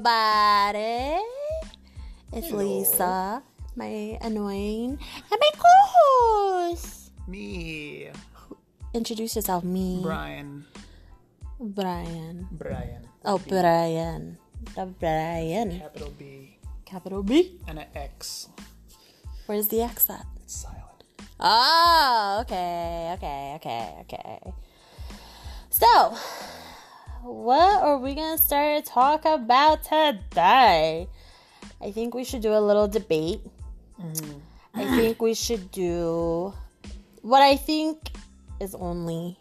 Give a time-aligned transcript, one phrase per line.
[0.00, 1.20] everybody.
[2.32, 2.64] It's Hello.
[2.64, 3.42] Lisa,
[3.76, 4.98] my annoying,
[5.30, 7.12] and my co-host.
[7.28, 8.08] Me,
[8.94, 10.64] Introduce yourself, me, Brian.
[11.60, 12.48] Brian.
[12.52, 13.08] Brian.
[13.26, 14.38] Oh, B, Brian.
[14.74, 15.78] The Brian.
[15.80, 17.60] Capital B Capital B.
[17.68, 18.48] and an X.
[19.46, 20.24] Where's the X at?
[20.46, 21.04] Silent.
[21.38, 24.52] Oh, okay, okay, okay, okay.
[25.68, 26.16] So,
[27.22, 31.08] what are we gonna start to talk about today?
[31.80, 33.40] I think we should do a little debate.
[33.98, 34.96] I mm-hmm.
[34.96, 36.54] think we should do
[37.22, 38.10] what I think
[38.60, 39.38] is only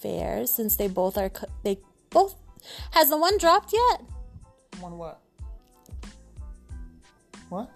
[0.00, 1.78] fair since they both are co- they
[2.10, 2.34] both
[2.92, 4.02] has the one dropped yet?
[4.80, 5.20] One what?
[7.48, 7.70] What?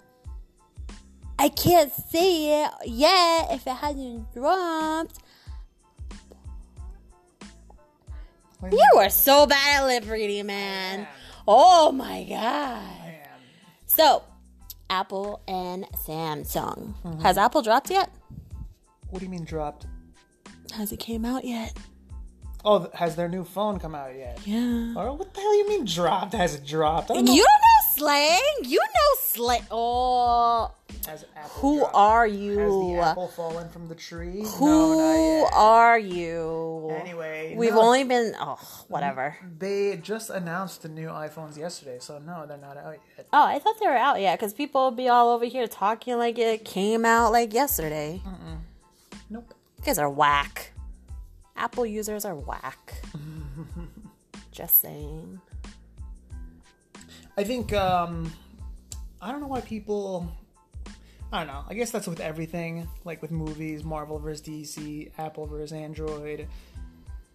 [1.39, 5.19] I can't say it yet if it hasn't dropped.
[8.69, 11.01] You are so bad at lip reading, man.
[11.01, 11.07] Man.
[11.47, 13.15] Oh my god.
[13.87, 14.23] So,
[14.89, 16.93] Apple and Samsung.
[17.03, 17.21] Mm-hmm.
[17.21, 18.09] Has Apple dropped yet?
[19.09, 19.87] What do you mean dropped?
[20.73, 21.73] Has it came out yet?
[22.63, 24.39] Oh, has their new phone come out yet?
[24.45, 24.93] Yeah.
[24.95, 26.33] Or what the hell you mean dropped?
[26.33, 27.07] Has it dropped?
[27.07, 27.19] Don't.
[27.25, 28.41] You don't know slang?
[28.63, 29.61] You know slang.
[29.71, 30.71] Oh,
[31.07, 31.95] Has Apple who dropped?
[31.95, 32.59] are you?
[32.59, 34.43] Has the apple fallen from the tree?
[34.57, 35.53] Who no, not yet.
[35.55, 36.89] are you?
[37.01, 37.81] Anyway, We've no.
[37.81, 39.35] only been oh, whatever.
[39.57, 43.27] They just announced the new iPhones yesterday, so no, they're not out yet.
[43.33, 46.17] Oh, I thought they were out yet because people would be all over here talking
[46.17, 48.21] like it came out like yesterday.
[49.31, 49.53] Nope.
[49.79, 50.73] You guys are whack.
[51.61, 52.95] Apple users are whack.
[54.51, 55.39] Just saying.
[57.37, 58.33] I think um
[59.21, 60.27] I don't know why people
[61.31, 61.63] I don't know.
[61.69, 66.47] I guess that's with everything, like with movies, Marvel versus DC, Apple versus Android,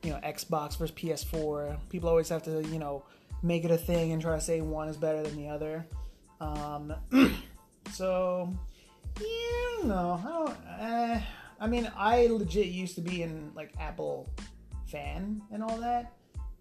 [0.02, 1.78] you know, Xbox versus PS4.
[1.88, 3.04] People always have to, you know,
[3.44, 5.86] make it a thing and try to say one is better than the other.
[6.40, 6.92] Um
[7.92, 8.52] so
[9.20, 9.24] yeah,
[9.78, 10.20] don't know.
[10.20, 11.20] I don't uh,
[11.60, 14.28] I mean, I legit used to be an like Apple
[14.86, 16.12] fan and all that,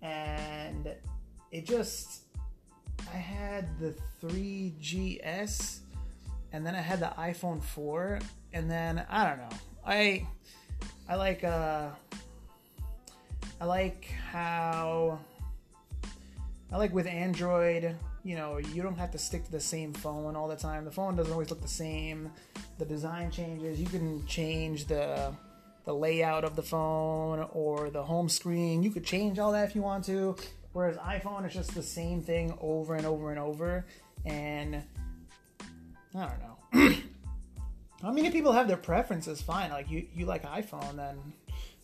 [0.01, 0.93] and
[1.51, 2.21] it just
[3.13, 5.79] I had the 3GS
[6.51, 8.19] and then I had the iPhone 4
[8.53, 9.57] and then I don't know.
[9.85, 10.27] I
[11.07, 11.89] I like uh
[13.59, 15.19] I like how
[16.71, 20.35] I like with Android, you know, you don't have to stick to the same phone
[20.35, 20.83] all the time.
[20.83, 22.31] The phone doesn't always look the same.
[22.79, 23.79] The design changes.
[23.79, 25.31] You can change the
[25.85, 28.81] the layout of the phone or the home screen.
[28.81, 30.35] You could change all that if you want to.
[30.73, 33.85] Whereas iPhone is just the same thing over and over and over.
[34.25, 34.81] And
[36.15, 36.95] I don't know.
[38.03, 39.69] I mean, if people have their preferences, fine.
[39.69, 41.19] Like you, you like iPhone, then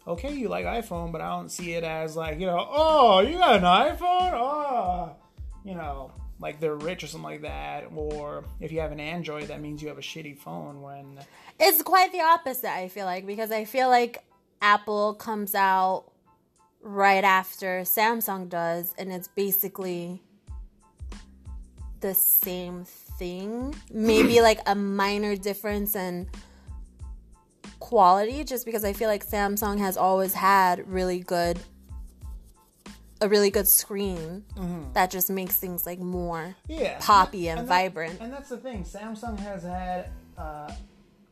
[0.07, 3.38] okay, you like iPhone, but I don't see it as like you know, oh, you
[3.38, 5.16] got an iPhone, oh,
[5.63, 7.85] you know, like they're rich or something like that.
[7.96, 10.81] Or if you have an Android, that means you have a shitty phone.
[10.81, 11.19] When
[11.59, 14.24] It's quite the opposite, I feel like, because I feel like
[14.62, 16.06] Apple comes out
[16.81, 20.22] right after Samsung does, and it's basically
[22.00, 23.75] the same thing.
[23.94, 26.28] Maybe like a minor difference in
[27.80, 31.59] quality, just because I feel like Samsung has always had really good.
[33.22, 34.44] A really good screen
[34.94, 38.20] that just makes things like more yeah, poppy and, that- vibrant.
[38.20, 38.84] And that's the thing.
[38.84, 40.72] Samsung has had uh,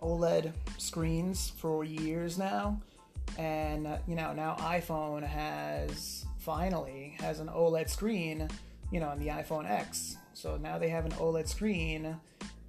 [0.01, 2.79] OLED screens for years now,
[3.37, 8.47] and uh, you know now iPhone has finally has an OLED screen.
[8.91, 10.17] You know, on the iPhone X.
[10.33, 12.15] So now they have an OLED screen,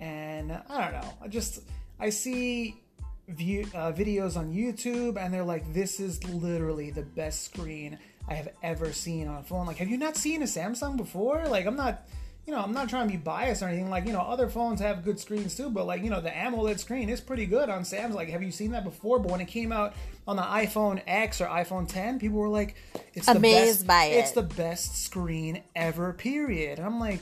[0.00, 1.14] and I don't know.
[1.22, 1.62] I just
[1.98, 2.80] I see
[3.28, 7.98] view uh, videos on YouTube, and they're like, "This is literally the best screen
[8.30, 11.46] I have ever seen on a phone." Like, have you not seen a Samsung before?
[11.46, 12.06] Like, I'm not,
[12.46, 13.91] you know, I'm not trying to be biased or anything.
[13.91, 16.78] Like, you know, other phones have good screens too, but like, you know, the AMOLED
[16.78, 18.15] screen is pretty good on Samsung.
[18.15, 19.18] Like, have you seen that before?
[19.18, 19.94] But when it came out
[20.27, 22.77] on the iPhone X or iPhone 10, people were like,
[23.15, 24.18] "It's the Amazed best, by it.
[24.18, 26.78] It's the best screen ever." Period.
[26.78, 27.21] And I'm like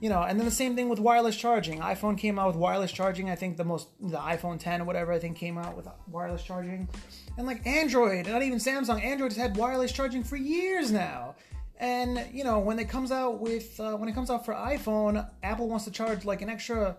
[0.00, 1.80] you know, and then the same thing with wireless charging.
[1.80, 3.28] iPhone came out with wireless charging.
[3.28, 6.42] I think the most, the iPhone 10 or whatever, I think came out with wireless
[6.42, 6.88] charging.
[7.36, 11.34] And like Android, not even Samsung, Android has had wireless charging for years now.
[11.78, 15.28] And you know, when it comes out with, uh, when it comes out for iPhone,
[15.42, 16.96] Apple wants to charge like an extra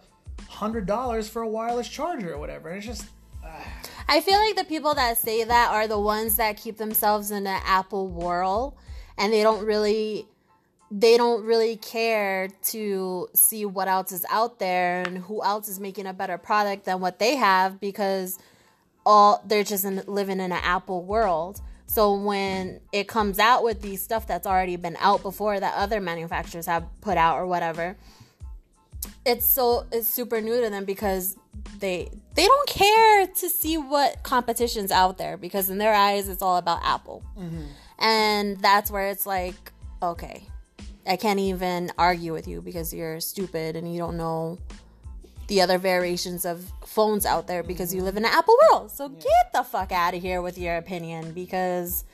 [0.47, 2.69] hundred dollars for a wireless charger or whatever.
[2.69, 3.05] And it's just,
[4.07, 7.43] I feel like the people that say that are the ones that keep themselves in
[7.43, 8.75] the Apple world
[9.17, 10.27] and they don't really
[10.91, 15.79] they don't really care to see what else is out there and who else is
[15.79, 18.37] making a better product than what they have because
[19.05, 21.61] all they're just in, living in an Apple world.
[21.87, 26.01] So when it comes out with these stuff that's already been out before that other
[26.01, 27.95] manufacturers have put out or whatever,
[29.25, 31.37] it's so it's super new to them because
[31.79, 36.41] they they don't care to see what competition's out there because in their eyes it's
[36.41, 37.23] all about Apple.
[37.37, 37.63] Mm-hmm.
[37.99, 39.71] And that's where it's like,
[40.01, 40.47] okay,
[41.05, 44.59] I can't even argue with you because you're stupid and you don't know
[45.47, 48.91] the other variations of phones out there because you live in an Apple world.
[48.91, 52.05] So get the fuck out of here with your opinion because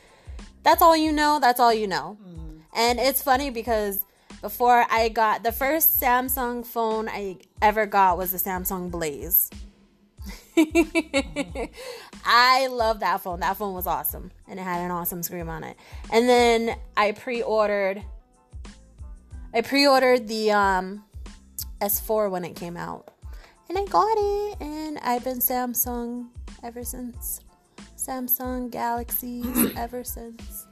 [0.63, 1.39] that's all you know.
[1.39, 2.17] That's all you know.
[2.21, 2.57] Mm-hmm.
[2.75, 4.03] And it's funny because
[4.41, 9.49] before I got the first Samsung phone I ever got was the Samsung Blaze.
[12.25, 13.39] I love that phone.
[13.41, 15.77] That phone was awesome and it had an awesome screen on it.
[16.11, 18.03] And then I pre-ordered
[19.57, 21.03] I pre-ordered the um
[21.81, 23.09] S4 when it came out.
[23.67, 26.27] And I got it and I've been Samsung
[26.61, 27.41] ever since.
[27.97, 30.67] Samsung Galaxies ever since.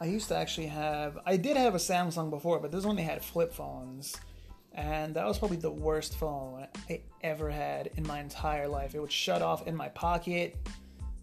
[0.00, 1.20] I used to actually have.
[1.24, 4.16] I did have a Samsung before, but this only had flip phones,
[4.74, 8.96] and that was probably the worst phone I ever had in my entire life.
[8.96, 10.56] It would shut off in my pocket.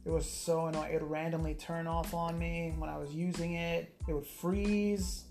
[0.05, 0.93] It was so annoying.
[0.93, 3.93] It would randomly turn off on me when I was using it.
[4.07, 5.25] It would freeze.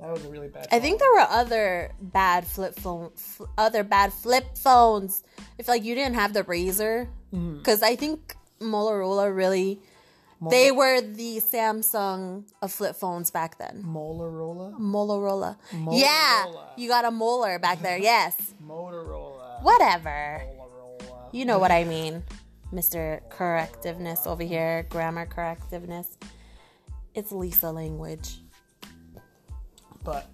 [0.00, 0.68] That was a really bad.
[0.70, 3.10] I think there were other bad flip phone,
[3.56, 5.24] other bad flip phones.
[5.58, 7.58] If like you didn't have the Razor mm-hmm.
[7.58, 9.80] because I think Motorola really
[10.40, 13.82] they were the Samsung of flip phones back then.
[13.84, 14.78] Motorola.
[14.78, 15.56] Motorola.
[15.90, 16.46] Yeah,
[16.76, 17.98] you got a molar back there.
[18.08, 19.62] Yes, Motorola.
[19.62, 20.42] whatever.
[20.56, 21.28] Motorola.
[21.32, 22.22] You know what I mean,
[22.70, 26.06] Mister Correctiveness over here, grammar correctiveness.
[27.14, 28.38] It's Lisa language.
[30.08, 30.26] But,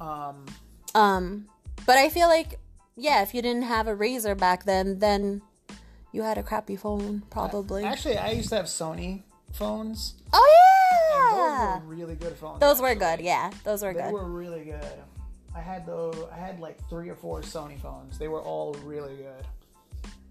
[0.00, 0.46] um,
[0.94, 1.46] Um,
[1.84, 2.58] but I feel like,
[2.96, 5.42] yeah, if you didn't have a razor back then, then
[6.12, 7.84] you had a crappy phone, probably.
[7.84, 9.22] actually, I used to have Sony
[9.52, 10.14] phones.
[10.32, 10.54] oh
[11.12, 11.74] yeah.
[11.74, 12.60] Those were really good phones.
[12.60, 13.20] those were good.
[13.20, 14.08] Yeah, those were They good.
[14.08, 14.94] They were really good.
[15.54, 18.18] I had though I had like three or four Sony phones.
[18.18, 19.46] They were all really good.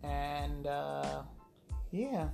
[0.03, 1.21] And uh,
[1.91, 2.29] yeah,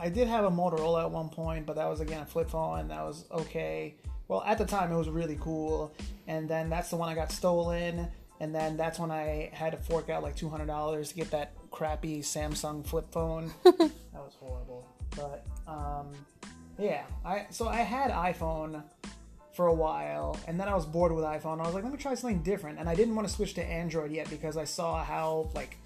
[0.00, 2.80] I did have a Motorola at one point, but that was again a flip phone,
[2.80, 3.94] and that was okay.
[4.28, 5.92] Well, at the time it was really cool,
[6.26, 8.08] and then that's the one I got stolen,
[8.40, 11.30] and then that's when I had to fork out like two hundred dollars to get
[11.30, 13.52] that crappy Samsung flip phone.
[13.64, 16.12] that was horrible, but um,
[16.78, 18.82] yeah, I so I had iPhone
[19.52, 21.60] for a while, and then I was bored with iPhone.
[21.60, 23.64] I was like, let me try something different, and I didn't want to switch to
[23.64, 25.76] Android yet because I saw how like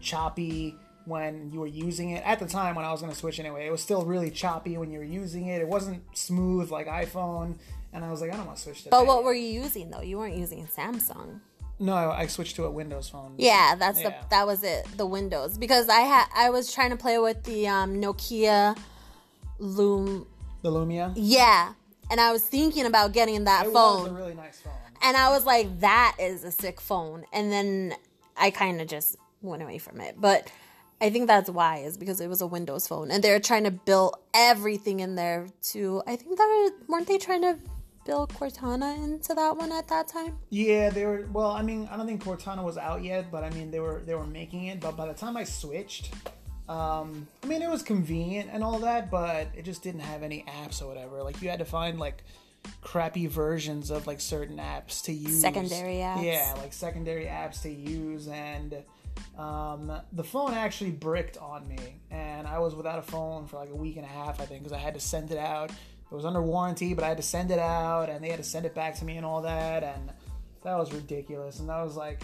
[0.00, 0.76] choppy
[1.08, 3.66] when you were using it at the time when I was going to switch anyway.
[3.66, 5.60] It was still really choppy when you were using it.
[5.60, 7.56] It wasn't smooth like iPhone,
[7.92, 8.90] and I was like, I don't want to switch to.
[8.90, 10.02] But what were you using though?
[10.02, 11.40] You weren't using Samsung.
[11.80, 13.34] No, I switched to a Windows phone.
[13.38, 14.86] Yeah, that's the that was it.
[14.96, 18.76] The Windows because I had I was trying to play with the um, Nokia
[19.58, 20.26] Loom.
[20.62, 21.12] The Lumia.
[21.16, 21.72] Yeah,
[22.10, 24.02] and I was thinking about getting that It phone.
[24.02, 24.72] was a really nice phone.
[25.02, 27.24] And I was like, that is a sick phone.
[27.32, 27.94] And then
[28.36, 30.16] I kind of just went away from it.
[30.20, 30.50] But
[31.00, 33.12] I think that's why, is because it was a Windows phone.
[33.12, 37.18] And they're trying to build everything in there to, I think that were, weren't they
[37.18, 37.58] trying to
[38.08, 40.38] build Cortana into that one at that time?
[40.48, 41.28] Yeah, they were.
[41.30, 44.00] Well, I mean, I don't think Cortana was out yet, but I mean, they were
[44.04, 44.80] they were making it.
[44.80, 46.14] But by the time I switched,
[46.68, 50.44] um, I mean, it was convenient and all that, but it just didn't have any
[50.48, 51.22] apps or whatever.
[51.22, 52.24] Like you had to find like
[52.80, 55.40] crappy versions of like certain apps to use.
[55.40, 56.24] Secondary apps.
[56.24, 58.74] Yeah, like secondary apps to use, and
[59.36, 63.68] um, the phone actually bricked on me, and I was without a phone for like
[63.68, 65.70] a week and a half, I think, because I had to send it out.
[66.10, 68.44] It was under warranty, but I had to send it out, and they had to
[68.44, 70.10] send it back to me and all that, and
[70.62, 71.60] that was ridiculous.
[71.60, 72.22] And that was like,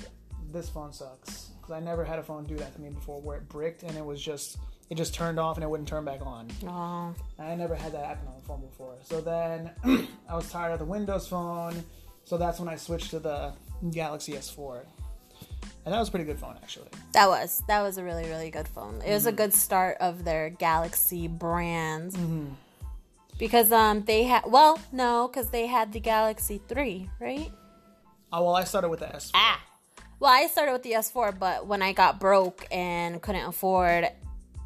[0.52, 3.38] this phone sucks because I never had a phone do that to me before, where
[3.38, 4.58] it bricked and it was just
[4.90, 6.48] it just turned off and it wouldn't turn back on.
[6.66, 8.96] Oh, I never had that happen on a phone before.
[9.02, 9.70] So then
[10.28, 11.82] I was tired of the Windows phone,
[12.24, 13.52] so that's when I switched to the
[13.90, 14.80] Galaxy S4.
[15.86, 16.88] And that was a pretty good phone actually.
[17.12, 19.02] that was, that was a really, really good phone.
[19.04, 19.36] It was a mm-hmm.
[19.36, 22.16] good start of their Galaxy brands.
[22.16, 22.52] Mm-hmm.
[23.38, 27.50] Because um they had well no because they had the Galaxy three right
[28.36, 29.30] Oh well, I started with the S4.
[29.34, 29.62] Ah.
[30.18, 34.08] Well, I started with the S4, but when I got broke and couldn't afford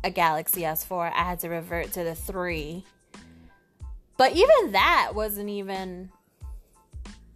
[0.02, 2.82] a Galaxy S4, I had to revert to the 3.
[4.16, 6.10] But even that wasn't even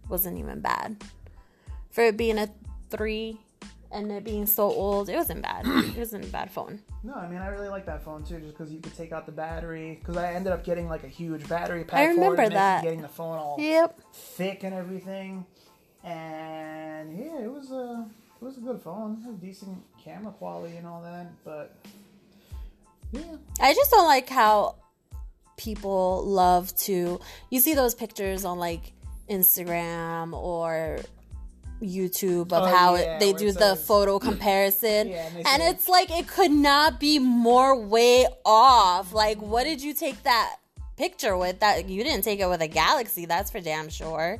[0.09, 0.97] wasn't even bad.
[1.91, 2.49] For it being a
[2.89, 3.39] 3
[3.93, 5.65] and it being so old, it wasn't bad.
[5.65, 6.79] It wasn't a bad phone.
[7.03, 9.25] No, I mean I really like that phone too, just because you could take out
[9.25, 9.97] the battery.
[9.99, 11.99] Because I ended up getting like a huge battery pack.
[11.99, 12.83] I for it, remember that.
[12.83, 13.99] Getting the phone all Yep.
[14.13, 15.45] thick and everything,
[16.03, 18.05] and yeah, it was a
[18.41, 19.17] it was a good phone.
[19.21, 21.75] It had decent camera quality and all that, but
[23.11, 23.21] yeah,
[23.61, 24.75] I just don't like how
[25.55, 27.19] people love to
[27.51, 28.91] you see those pictures on like
[29.29, 30.99] Instagram or
[31.83, 35.09] YouTube of Oh, how yeah, it, they do the photo comparison.
[35.09, 39.13] Yeah, and it's like it could not be more way off.
[39.13, 40.55] Like, what did you take that
[40.97, 41.59] picture with?
[41.59, 44.39] That you didn't take it with a galaxy, that's for damn sure.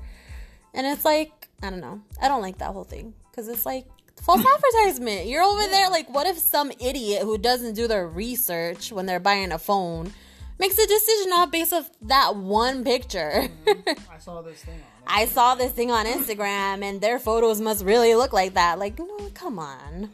[0.73, 2.01] And it's like, I don't know.
[2.21, 3.13] I don't like that whole thing.
[3.29, 3.85] Because it's like
[4.21, 5.27] false advertisement.
[5.27, 9.19] You're over there like, what if some idiot who doesn't do their research when they're
[9.19, 10.13] buying a phone
[10.59, 13.49] makes a decision off based of that one picture?
[13.65, 14.11] Mm-hmm.
[14.11, 14.81] I saw this thing.
[15.07, 18.79] I saw this thing on Instagram and their photos must really look like that.
[18.79, 18.99] Like,
[19.33, 20.09] come on.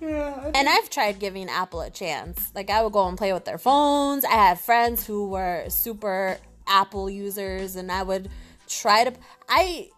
[0.00, 2.50] Yeah, And I've tried giving Apple a chance.
[2.54, 4.24] Like, I would go and play with their phones.
[4.24, 8.30] I had friends who were super Apple users, and I would
[8.66, 9.12] try to.
[9.48, 9.90] I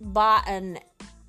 [0.00, 0.78] bought an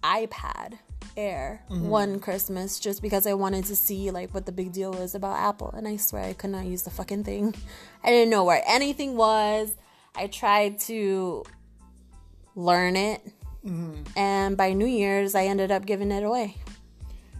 [0.03, 0.77] iPad
[1.17, 1.89] Air mm-hmm.
[1.89, 5.37] one Christmas just because I wanted to see like what the big deal was about
[5.37, 7.55] Apple, and I swear I could not use the fucking thing.
[8.03, 9.75] I didn't know where anything was.
[10.15, 11.43] I tried to
[12.55, 13.21] learn it,
[13.65, 14.03] mm-hmm.
[14.15, 16.57] and by New Year's, I ended up giving it away.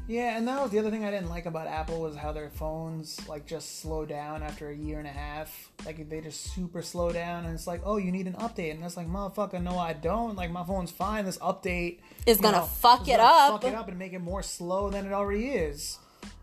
[0.08, 2.50] Yeah, and that was the other thing I didn't like about Apple was how their
[2.50, 5.72] phones like just slow down after a year and a half.
[5.86, 8.84] Like they just super slow down, and it's like, oh, you need an update, and
[8.84, 10.36] that's like, motherfucker, no, I don't.
[10.36, 11.24] Like my phone's fine.
[11.24, 13.62] This update Is gonna fuck is it gonna up.
[13.62, 15.98] fuck it up, and make it more slow than it already is.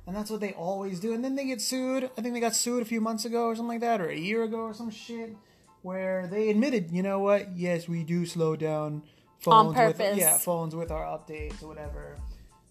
[0.07, 1.13] And that's what they always do.
[1.13, 2.05] And then they get sued.
[2.17, 4.17] I think they got sued a few months ago or something like that, or a
[4.17, 5.37] year ago or some shit,
[5.83, 7.57] where they admitted, you know what?
[7.57, 9.03] Yes, we do slow down
[9.41, 12.17] phones with yeah phones with our updates or whatever.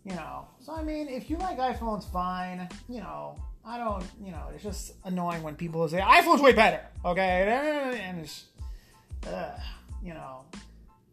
[0.04, 0.48] You know.
[0.60, 2.68] So I mean, if you like iPhones, fine.
[2.88, 3.36] You know,
[3.66, 4.06] I don't.
[4.24, 6.82] You know, it's just annoying when people say iPhone's way better.
[7.04, 8.46] Okay, and it's,
[9.28, 9.58] uh,
[10.04, 10.46] you know.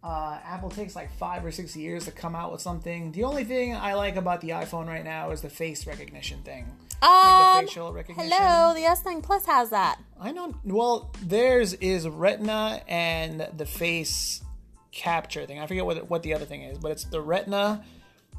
[0.03, 3.11] Uh, Apple takes like five or six years to come out with something.
[3.13, 6.71] The only thing I like about the iPhone right now is the face recognition thing.
[7.05, 8.33] Like the Um, facial recognition.
[8.33, 9.99] hello, the S9 Plus has that.
[10.21, 10.55] I know.
[10.65, 14.41] Well, theirs is Retina and the face
[14.93, 15.59] capture thing.
[15.59, 17.85] I forget what what the other thing is, but it's the Retina,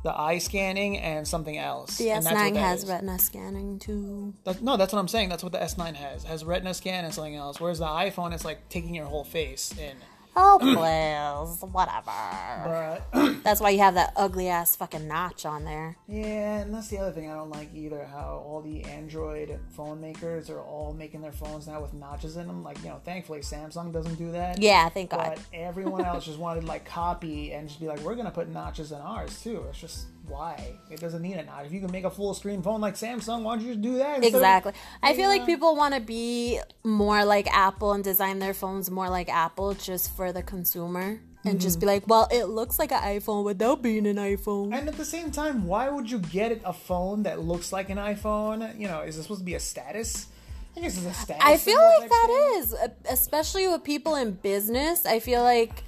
[0.03, 1.97] the eye scanning, and something else.
[1.97, 2.89] The And that's what S9 has is.
[2.89, 4.33] Retina scanning too.
[4.61, 5.29] No, that's what I'm saying.
[5.29, 6.23] That's what the S9 has.
[6.23, 7.59] It has Retina scan and something else.
[7.59, 9.97] Whereas the iPhone is like taking your whole face in.
[10.35, 13.01] Oh, please, whatever.
[13.13, 15.97] But That's why you have that ugly ass fucking notch on there.
[16.07, 18.05] yeah, and that's the other thing I don't like either.
[18.05, 22.47] How all the Android phone makers are all making their phones now with notches in
[22.47, 22.63] them.
[22.63, 24.59] Like you know, thankfully Samsung doesn't do that.
[24.61, 25.35] Yeah, thank God.
[25.35, 28.49] But everyone else just wanted to like copy and just be like, we're gonna put
[28.49, 29.63] notches in ours too.
[29.69, 31.65] It's just why it doesn't need a notch.
[31.65, 33.97] If you can make a full screen phone like Samsung, why don't you just do
[33.97, 34.19] that?
[34.19, 34.73] of- Exactly.
[35.01, 39.09] I feel like people want to be more like Apple and design their phones more
[39.09, 41.81] like Apple just for the consumer and just mm-hmm.
[41.81, 44.73] be like, well, it looks like an iPhone without being an iPhone.
[44.73, 47.97] And at the same time, why would you get a phone that looks like an
[47.97, 48.79] iPhone?
[48.79, 50.27] You know, is this supposed to be a status?
[50.75, 51.43] I guess it's a status.
[51.45, 52.75] I feel like that is,
[53.09, 55.05] especially with people in business.
[55.05, 55.83] I feel like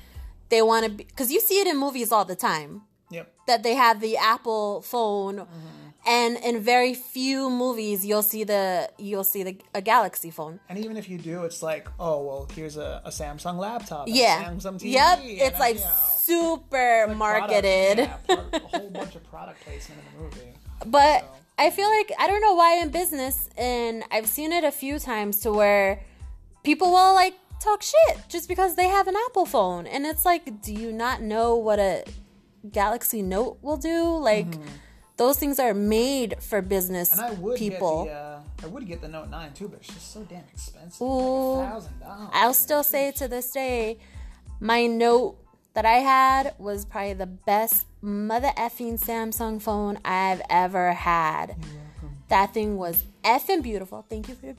[0.49, 3.31] they want to be, because you see it in movies all the time Yep.
[3.47, 5.87] that they have the Apple phone, Mm-hmm.
[6.05, 10.59] and in very few movies you'll see the you'll see the a Galaxy phone.
[10.69, 14.07] And even if you do, it's like, oh well, here's a, a Samsung laptop.
[14.07, 14.43] a Yeah.
[14.43, 14.91] Samsung TV.
[14.91, 15.19] Yep.
[15.23, 17.97] It's a, like you know, super product- marketed.
[17.99, 20.53] yeah, pro- a whole bunch of product placement in the movie.
[20.85, 21.27] But So.
[21.59, 24.99] I feel like I don't know why in business, and I've seen it a few
[24.99, 26.03] times to where
[26.63, 30.61] people will like talk shit just because they have an Apple phone, and it's like,
[30.61, 32.03] do you not know what a
[32.71, 34.17] Galaxy Note will do?
[34.17, 34.47] Like,
[35.17, 37.19] those things are made for business Mm-hmm.
[37.23, 38.05] And I would people.
[38.05, 40.43] get the uh, I would get the Note 9 too, but it's just so damn
[40.51, 41.01] expensive.
[41.01, 41.55] Ooh.
[41.55, 41.83] Like.
[42.33, 43.99] I'll still say to this day,
[44.59, 45.37] my Note
[45.73, 51.55] that I had was probably the best mother effing Samsung phone I've ever had.
[52.29, 54.05] That thing was effing beautiful.
[54.09, 54.55] Thank you for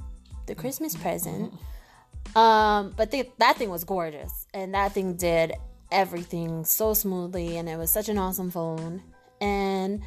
[0.47, 1.53] the Christmas present.
[2.37, 5.55] Um, but the, that thing was gorgeous, and that thing did
[5.91, 9.03] everything so smoothly, and it was such an awesome phone.
[9.41, 10.03] And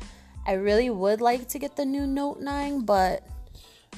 [0.46, 3.26] I really would like to get the new Note 9, but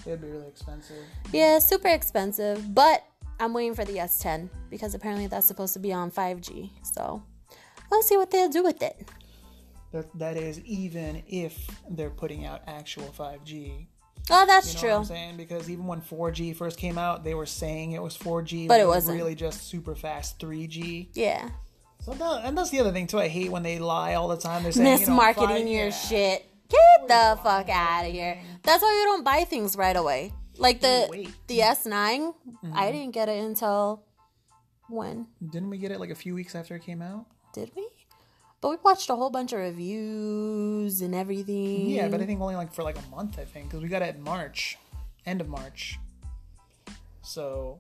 [0.06, 1.04] It'd be really expensive.
[1.32, 3.04] yeah, super expensive, but
[3.40, 6.70] I'm waiting for the S10 because apparently that's supposed to be on 5G.
[6.94, 7.24] So
[7.92, 9.08] let's see what they'll do with it.
[9.92, 13.88] That that is even if they're putting out actual 5G.
[14.30, 14.90] Oh, that's You know true.
[14.92, 15.38] what I'm saying?
[15.38, 18.86] Because even when 4G first came out, they were saying it was 4G, But it
[18.88, 19.18] was wasn't.
[19.18, 21.10] really just super fast 3G.
[21.14, 21.50] Yeah.
[22.04, 23.20] So that, and that's the other thing too.
[23.20, 24.64] I hate when they lie all the time.
[24.64, 26.46] They're saying you know, Mismarketing your shit.
[26.70, 28.38] Get the fuck out of here.
[28.64, 30.34] That's why you don't buy things right away.
[30.58, 31.30] Like the Wait.
[31.48, 32.34] the S9,
[32.66, 32.72] Mm-hmm.
[32.78, 34.04] I didn't get it until
[34.90, 37.26] when Didn't we get it like a few weeks after it came out?
[37.54, 37.88] did we?
[38.62, 41.90] But we watched a whole bunch of reviews and everything.
[41.90, 43.38] Yeah, but I think only like for like a month.
[43.40, 44.78] I think because we got it in March,
[45.26, 46.00] end of March.
[47.22, 47.80] So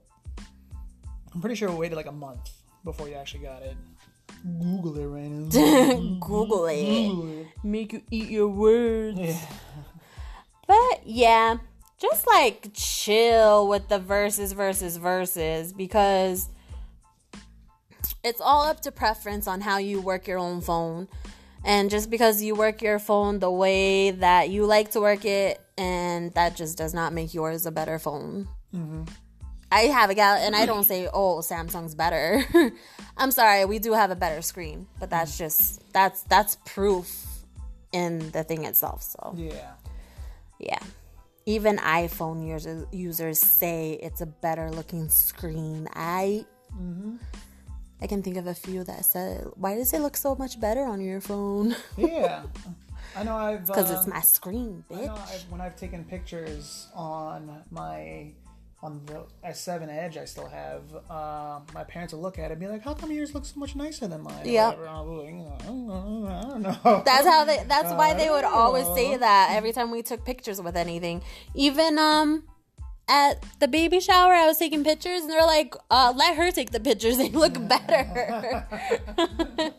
[1.34, 2.52] I'm pretty sure we waited like a month
[2.84, 3.76] before you actually got it.
[4.44, 5.50] Google it right now.
[6.20, 6.84] Google it.
[6.86, 7.48] Google it.
[7.64, 9.20] Make you eat your words.
[9.20, 9.40] Yeah.
[10.66, 11.58] But yeah,
[12.00, 16.48] just like chill with the verses, verses, verses because
[18.24, 21.08] it's all up to preference on how you work your own phone.
[21.66, 25.62] And just because you work your phone the way that you like to work it,
[25.78, 28.48] and that just does not make yours a better phone.
[28.76, 29.04] Mm-hmm.
[29.74, 32.46] I have a gal, and I don't say, "Oh, Samsung's better."
[33.18, 37.10] I'm sorry, we do have a better screen, but that's just that's that's proof
[37.92, 39.04] in the thing itself.
[39.04, 39.74] So Yeah.
[40.60, 40.80] yeah.
[41.46, 45.88] Even iPhone users users say it's a better looking screen.
[45.94, 46.46] I
[48.02, 50.86] I can think of a few that said, "Why does it look so much better
[50.86, 52.44] on your phone?" Yeah.
[53.16, 55.34] I know I've Because uh, it's my screen, I know bitch.
[55.34, 58.32] I've, when I've taken pictures on my
[58.84, 60.82] on the S7 Edge, I still have.
[61.10, 63.58] Uh, my parents will look at it and be like, "How come yours look so
[63.58, 66.28] much nicer than mine?" Yeah, like, I don't know.
[66.30, 67.02] I don't know.
[67.06, 67.64] That's how they.
[67.66, 71.24] That's why they would always say that every time we took pictures with anything.
[71.56, 72.44] Even um,
[73.08, 76.72] at the baby shower, I was taking pictures, and they're like, uh, "Let her take
[76.72, 78.68] the pictures; they look better."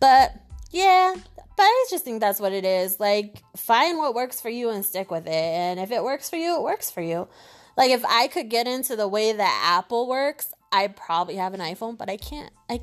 [0.00, 0.36] but
[0.70, 1.16] yeah,
[1.62, 2.98] but I just think that's what it is.
[2.98, 5.32] Like, find what works for you and stick with it.
[5.32, 7.28] And if it works for you, it works for you.
[7.76, 11.60] Like, if I could get into the way that Apple works, I'd probably have an
[11.60, 12.52] iPhone, but I can't.
[12.68, 12.80] I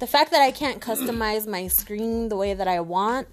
[0.00, 3.28] the fact that I can't customize my screen the way that I want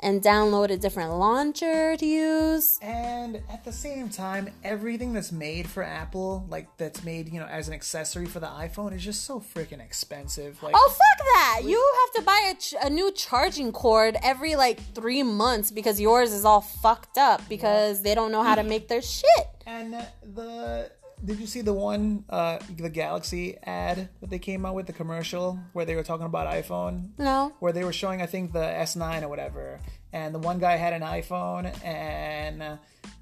[0.00, 2.78] and download a different launcher to use.
[2.82, 7.46] And at the same time, everything that's made for Apple, like that's made, you know,
[7.46, 10.62] as an accessory for the iPhone, is just so freaking expensive.
[10.62, 11.60] Like, Oh fuck that!
[11.64, 16.00] You have to buy a, ch- a new charging cord every like three months because
[16.00, 19.24] yours is all fucked up because they don't know how to make their shit.
[19.66, 20.90] and the
[21.24, 24.92] did you see the one, uh, the Galaxy ad that they came out with the
[24.92, 27.10] commercial where they were talking about iPhone?
[27.18, 27.52] No.
[27.60, 29.80] where they were showing I think the S9 or whatever,
[30.12, 32.78] and the one guy had an iPhone, and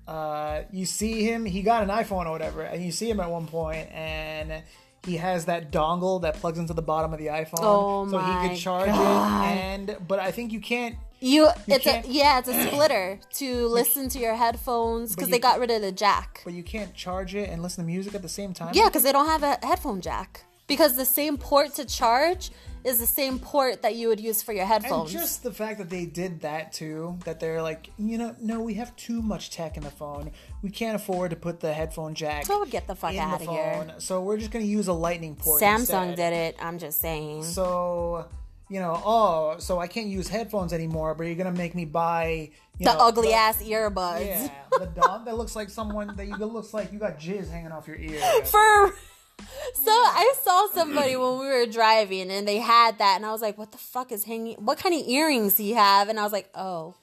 [0.06, 3.30] uh, you see him, he got an iPhone or whatever, and you see him at
[3.30, 4.62] one point, and
[5.04, 8.48] he has that dongle that plugs into the bottom of the iPhone, Oh so he
[8.48, 9.50] could charge God.
[9.52, 10.96] it, and but I think you can't.
[11.20, 15.58] You, it's a yeah, it's a splitter to listen to your headphones because they got
[15.58, 16.42] rid of the jack.
[16.44, 18.72] But you can't charge it and listen to music at the same time.
[18.74, 20.44] Yeah, because they don't have a headphone jack.
[20.66, 22.50] Because the same port to charge
[22.86, 25.12] is the same port that you would use for your headphones.
[25.12, 28.60] And just the fact that they did that too, that they're like, you know, no,
[28.60, 30.30] we have too much tech in the phone.
[30.62, 33.50] We can't afford to put the headphone jack Oh, get the fuck out the of
[33.50, 33.94] here.
[33.98, 35.60] So we're just gonna use a lightning port.
[35.62, 36.16] Samsung instead.
[36.16, 36.56] did it.
[36.60, 37.44] I'm just saying.
[37.44, 38.26] So,
[38.68, 42.50] you know, oh, so I can't use headphones anymore, but you're gonna make me buy
[42.78, 44.26] you the know, ugly the- ass earbuds.
[44.26, 47.72] Yeah, the dog that looks like someone that you looks like you got jizz hanging
[47.72, 48.20] off your ear.
[48.44, 48.94] For
[49.74, 53.42] so I saw somebody when we were driving and they had that and I was
[53.42, 54.56] like, what the fuck is hanging?
[54.56, 56.08] What kind of earrings do you have?
[56.08, 56.94] And I was like, oh,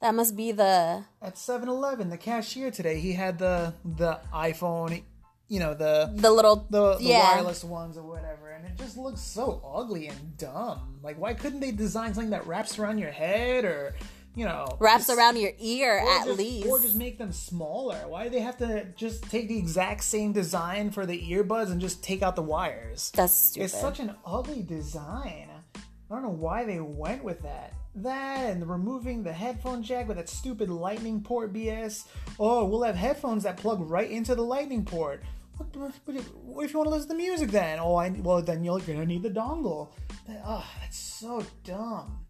[0.00, 5.02] that must be the At 7-Eleven, the cashier today, he had the the iPhone,
[5.48, 7.34] you know, the the little the, the yeah.
[7.36, 10.98] wireless ones or whatever, and it just looks so ugly and dumb.
[11.02, 13.94] Like, why couldn't they design something that wraps around your head or,
[14.34, 16.66] you know, wraps just- around your ear at just- least.
[16.66, 17.98] or just make them smaller?
[18.08, 21.80] Why do they have to just take the exact same design for the earbuds and
[21.80, 23.12] just take out the wires?
[23.14, 23.64] That's stupid.
[23.66, 25.50] It's such an ugly design.
[25.76, 27.74] I don't know why they went with that.
[27.96, 32.06] That and removing the headphone jack with that stupid lightning port BS.
[32.40, 35.22] Oh, we'll have headphones that plug right into the lightning port.
[35.56, 36.16] What, what,
[36.64, 37.78] if you want to listen to music then?
[37.80, 39.90] Oh, I, well, then you're gonna need the dongle.
[40.26, 42.24] That, oh, that's so dumb.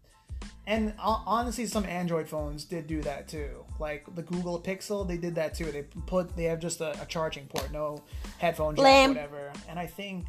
[0.67, 3.65] And uh, honestly, some Android phones did do that too.
[3.79, 5.65] Like the Google Pixel, they did that too.
[5.65, 8.03] They put they have just a, a charging port, no
[8.39, 9.09] headphone jack, Lame.
[9.11, 9.51] whatever.
[9.69, 10.25] And I think,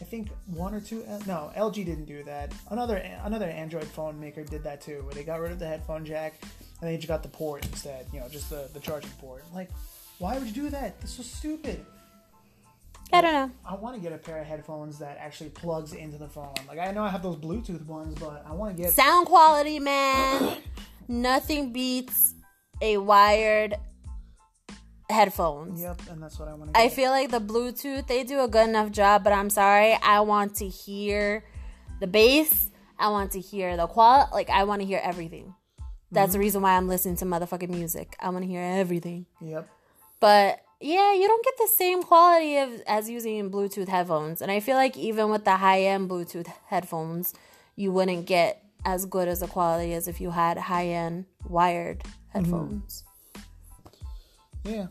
[0.00, 1.04] I think one or two.
[1.04, 2.52] uh, No, LG didn't do that.
[2.70, 6.04] Another another Android phone maker did that too, where they got rid of the headphone
[6.04, 6.34] jack
[6.80, 8.06] and they just got the port instead.
[8.12, 9.44] You know, just the the charging port.
[9.54, 9.70] Like,
[10.18, 11.00] why would you do that?
[11.00, 11.84] This so stupid.
[13.12, 13.50] I don't know.
[13.66, 16.54] I want to get a pair of headphones that actually plugs into the phone.
[16.68, 19.80] Like I know I have those Bluetooth ones, but I want to get Sound quality,
[19.80, 20.58] man.
[21.08, 22.34] Nothing beats
[22.80, 23.74] a wired
[25.10, 25.80] headphones.
[25.80, 26.80] Yep, and that's what I want to.
[26.80, 29.98] I feel like the Bluetooth, they do a good enough job, but I'm sorry.
[30.02, 31.44] I want to hear
[32.00, 32.70] the bass.
[32.98, 34.28] I want to hear the qual.
[34.32, 35.54] Like, I want to hear everything.
[36.12, 36.40] That's the mm-hmm.
[36.42, 38.16] reason why I'm listening to motherfucking music.
[38.20, 39.26] I want to hear everything.
[39.40, 39.68] Yep.
[40.18, 44.42] But yeah, you don't get the same quality of as using Bluetooth headphones.
[44.42, 47.34] And I feel like even with the high end Bluetooth headphones,
[47.76, 52.00] you wouldn't get as good as a quality as if you had high end wired
[52.00, 52.38] mm-hmm.
[52.38, 53.04] headphones.
[54.64, 54.86] Yeah.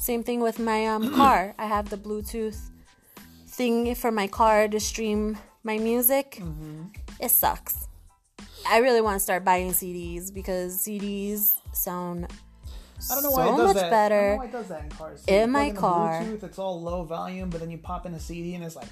[0.00, 1.54] Same thing with my um car.
[1.58, 2.70] I have the Bluetooth
[3.46, 6.38] thing for my car to stream my music.
[6.40, 6.84] Mm-hmm.
[7.20, 7.86] It sucks.
[8.66, 12.32] I really want to start buying CDs because CDs sound
[13.10, 13.90] I don't know so it does much that.
[13.90, 14.20] Better.
[14.20, 15.24] don't know why it does that in cars.
[15.26, 16.22] in my car.
[16.22, 18.88] Bluetooth, it's all low volume, but then you pop in a CD and it's like.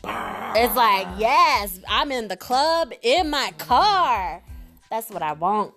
[0.56, 4.42] It's like, yes, I'm in the club in my car.
[4.90, 5.72] That's what I want.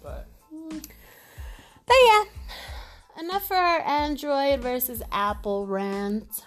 [0.00, 0.28] But
[0.70, 2.24] But yeah,
[3.18, 6.44] enough for our Android versus Apple rant.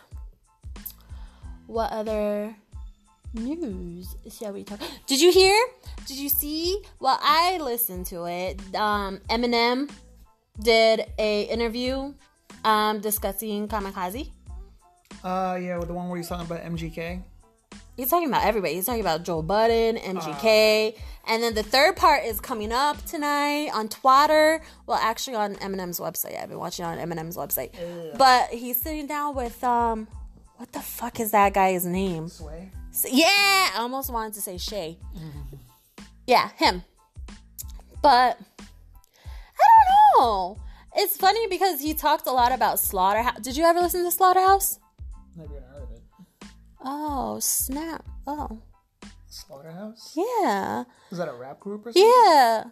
[1.67, 2.55] What other
[3.33, 4.79] news shall we talk?
[5.07, 5.55] Did you hear?
[6.05, 6.81] Did you see?
[6.99, 8.59] Well, I listened to it.
[8.75, 9.89] Um, Eminem
[10.59, 12.13] did a interview
[12.63, 14.29] um, discussing Kamikaze.
[15.23, 17.21] uh, yeah, the one where he's talking about MGK.
[17.99, 18.75] He's talking about everybody.
[18.75, 20.95] He's talking about Joe Budden, MGK,
[21.27, 24.61] and then the third part is coming up tonight on Twitter.
[24.85, 26.41] Well, actually on Eminem's website.
[26.41, 27.71] I've been watching it on Eminem's website.
[28.17, 30.07] But he's sitting down with um,
[30.55, 32.29] what the fuck is that guy's name?
[32.29, 32.71] Sway.
[33.11, 34.97] Yeah, I almost wanted to say Shay.
[36.25, 36.83] Yeah, him.
[38.01, 38.39] But
[39.27, 39.65] I
[40.15, 40.57] don't know.
[40.95, 43.41] It's funny because he talked a lot about Slaughterhouse.
[43.41, 44.79] Did you ever listen to Slaughterhouse?
[45.35, 45.68] Never even heard of it.
[46.81, 48.05] Oh snap!
[48.25, 48.61] Oh
[49.27, 50.15] Slaughterhouse.
[50.15, 50.83] yeah.
[51.11, 52.03] Is that a rap group or something?
[52.03, 52.63] Yeah.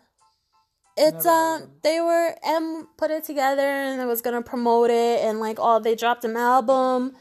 [0.99, 5.39] It's um they were M put it together and it was gonna promote it and
[5.39, 7.15] like oh they dropped an album.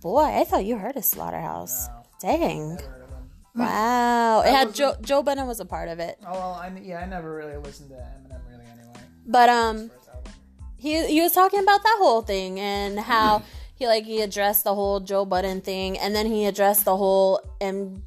[0.00, 1.88] Boy, I thought you heard of Slaughterhouse.
[1.88, 2.02] No.
[2.20, 2.68] Dang.
[2.70, 3.08] Never heard of.
[3.58, 4.42] Wow.
[4.42, 6.18] It had Joe Joe Budden was a part of it.
[6.24, 9.00] Oh well, I yeah, I never really listened to Eminem really anyway.
[9.26, 9.90] But um
[10.76, 13.42] he he was talking about that whole thing and how
[13.78, 17.40] he like he addressed the whole Joe Budden thing and then he addressed the whole
[17.60, 18.02] M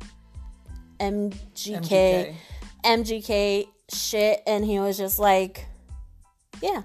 [1.00, 2.36] MGK
[2.84, 5.66] MGK shit, and he was just like,
[6.62, 6.84] "Yeah,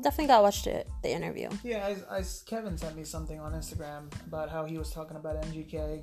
[0.00, 3.52] definitely got watched watch the the interview." Yeah, I, I- Kevin sent me something on
[3.52, 6.02] Instagram about how he was talking about MGK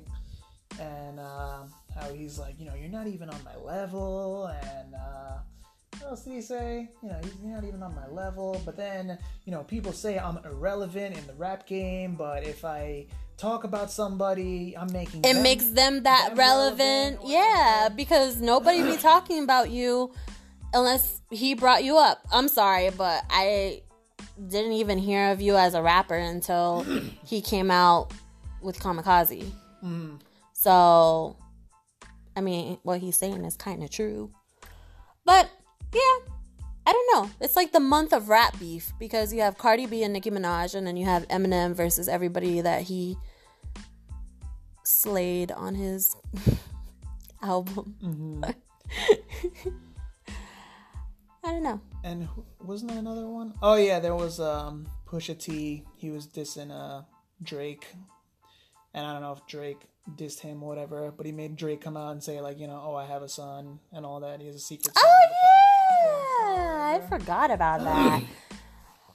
[0.80, 1.64] and uh,
[1.94, 5.38] how he's like, you know, you're not even on my level, and uh,
[5.92, 6.88] what else did he say?
[7.02, 8.60] You know, he's not even on my level.
[8.64, 13.06] But then, you know, people say I'm irrelevant in the rap game, but if I
[13.36, 18.40] talk about somebody, I'm making It them- makes them that them relevant, relevant, yeah, because
[18.40, 20.12] nobody be talking about you
[20.74, 22.20] unless he brought you up.
[22.32, 23.82] I'm sorry, but I
[24.48, 26.84] didn't even hear of you as a rapper until
[27.24, 28.12] he came out
[28.62, 29.50] with Kamikaze.
[29.82, 30.20] Mm.
[30.52, 31.36] So,
[32.36, 34.30] I mean, what he's saying is kind of true.
[35.24, 35.50] But,
[35.96, 36.32] yeah,
[36.86, 37.30] I don't know.
[37.40, 40.74] It's like the month of rap beef because you have Cardi B and Nicki Minaj,
[40.74, 43.16] and then you have Eminem versus everybody that he
[44.84, 46.14] slayed on his
[47.42, 47.96] album.
[48.02, 48.54] Mhm.
[51.44, 51.80] I don't know.
[52.02, 53.54] And who- wasn't there another one?
[53.62, 55.84] Oh yeah, there was um Pusha T.
[55.96, 57.02] He was dissing uh
[57.42, 57.86] Drake,
[58.94, 61.96] and I don't know if Drake dissed him or whatever, but he made Drake come
[61.96, 64.40] out and say like, you know, oh I have a son and all that.
[64.40, 64.94] He has a secret.
[64.96, 65.45] Son Oh, yeah!
[65.90, 68.22] I forgot about that.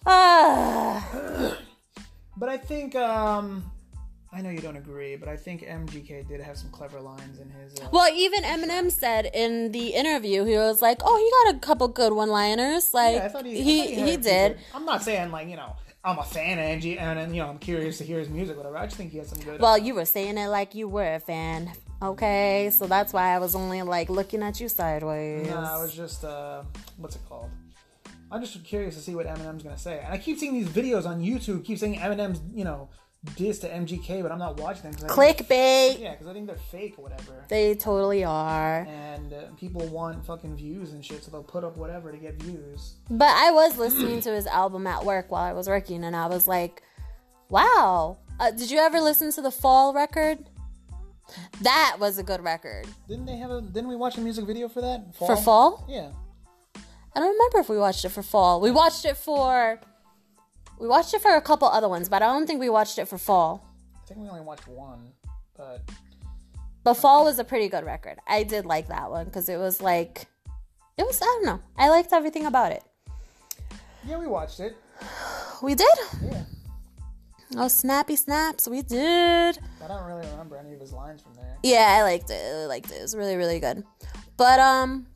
[2.37, 3.63] But I think um
[4.33, 7.49] I know you don't agree, but I think MGK did have some clever lines in
[7.49, 7.77] his.
[7.79, 11.59] Uh, Well, even Eminem said in the interview, he was like, "Oh, he got a
[11.59, 14.53] couple good one-liners." Like yeah, I thought he he he, few did.
[14.53, 17.41] good- I'm not saying like you know I'm a fan of MG and, and you
[17.43, 18.77] know I'm curious to hear his music, whatever.
[18.77, 19.59] I just think he has some good.
[19.61, 21.71] Well, you were saying it like you were a fan.
[22.01, 25.47] Okay, so that's why I was only like looking at you sideways.
[25.47, 26.63] No, I was just uh,
[26.97, 27.49] what's it called?
[28.31, 29.99] I'm just curious to see what Eminem's gonna say.
[30.03, 32.89] And I keep seeing these videos on YouTube, keep saying Eminem's, you know,
[33.35, 34.93] diss to MGK, but I'm not watching them.
[34.93, 35.99] 'cause I think- Clickbait.
[35.99, 37.45] yeah, because I think they're fake or whatever.
[37.49, 38.87] They totally are.
[38.89, 42.41] And uh, people want fucking views and shit, so they'll put up whatever to get
[42.41, 42.95] views.
[43.11, 46.25] But I was listening to his album at work while I was working, and I
[46.27, 46.81] was like,
[47.49, 50.49] "Wow." Uh, did you ever listen to the Fall record?
[51.61, 52.87] That was a good record.
[53.07, 53.61] Didn't they have a?
[53.61, 55.15] Didn't we watch a music video for that?
[55.15, 55.85] For Fall?
[55.89, 56.09] Yeah.
[57.13, 58.61] I don't remember if we watched it for fall.
[58.61, 59.79] We watched it for
[60.79, 63.07] we watched it for a couple other ones, but I don't think we watched it
[63.07, 63.67] for fall.
[64.03, 65.11] I think we only watched one,
[65.57, 65.81] but
[66.83, 68.17] But fall was a pretty good record.
[68.27, 70.25] I did like that one because it was like
[70.97, 71.59] it was I don't know.
[71.77, 72.83] I liked everything about it.
[74.07, 74.75] yeah, we watched it.
[75.61, 75.87] We did.
[76.23, 76.40] Yeah,
[77.57, 78.67] Oh, snappy snaps.
[78.67, 79.59] We did.
[79.83, 81.57] I don't really remember any of his lines from there.
[81.63, 82.41] Yeah, I liked it.
[82.41, 82.95] I liked it.
[82.95, 83.83] It was really, really good.
[84.37, 85.07] But um,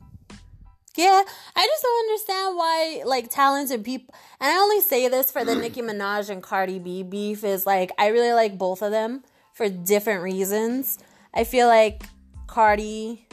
[0.96, 1.22] yeah,
[1.54, 4.14] I just don't understand why like talented people.
[4.40, 7.92] And I only say this for the Nicki Minaj and Cardi B beef is like
[7.98, 9.22] I really like both of them
[9.52, 10.98] for different reasons.
[11.34, 12.04] I feel like
[12.46, 13.26] Cardi,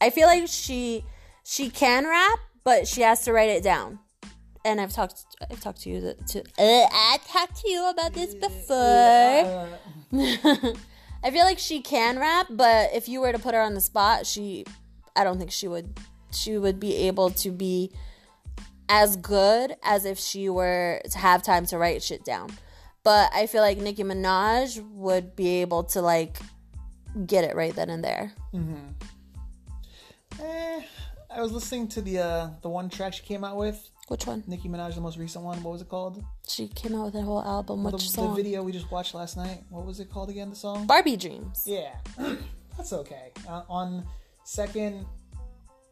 [0.00, 1.04] I feel like she
[1.44, 3.98] she can rap, but she has to write it down.
[4.66, 8.34] And I've talked I've talked to you to uh, I talked to you about this
[8.34, 9.68] before.
[11.24, 13.80] I feel like she can rap, but if you were to put her on the
[13.80, 14.64] spot, she
[15.14, 15.98] I don't think she would
[16.32, 17.92] she would be able to be
[18.88, 22.50] as good as if she were to have time to write shit down.
[23.04, 26.38] But I feel like Nicki Minaj would be able to like
[27.24, 28.32] get it right then and there.
[28.50, 28.74] Hmm.
[30.42, 30.82] eh,
[31.30, 34.44] I was listening to the uh, the one track she came out with, Which one?
[34.46, 35.60] Nicki Minaj, the most recent one.
[35.64, 36.22] What was it called?
[36.46, 37.82] She came out with a whole album.
[37.82, 39.64] Which The, the video we just watched last night.
[39.68, 40.50] What was it called again?
[40.50, 40.86] The song?
[40.86, 41.64] Barbie Dreams.
[41.66, 41.96] Yeah,
[42.76, 43.32] that's okay.
[43.48, 44.06] Uh, on
[44.44, 45.06] second,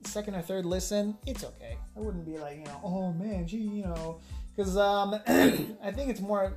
[0.05, 1.77] second or third listen, it's okay.
[1.97, 4.21] I wouldn't be like, you know, oh man, gee, you know,
[4.55, 6.55] because um, I think it's more.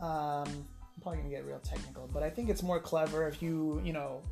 [0.00, 3.82] Um, I'm probably gonna get real technical, but I think it's more clever if you,
[3.84, 4.22] you know,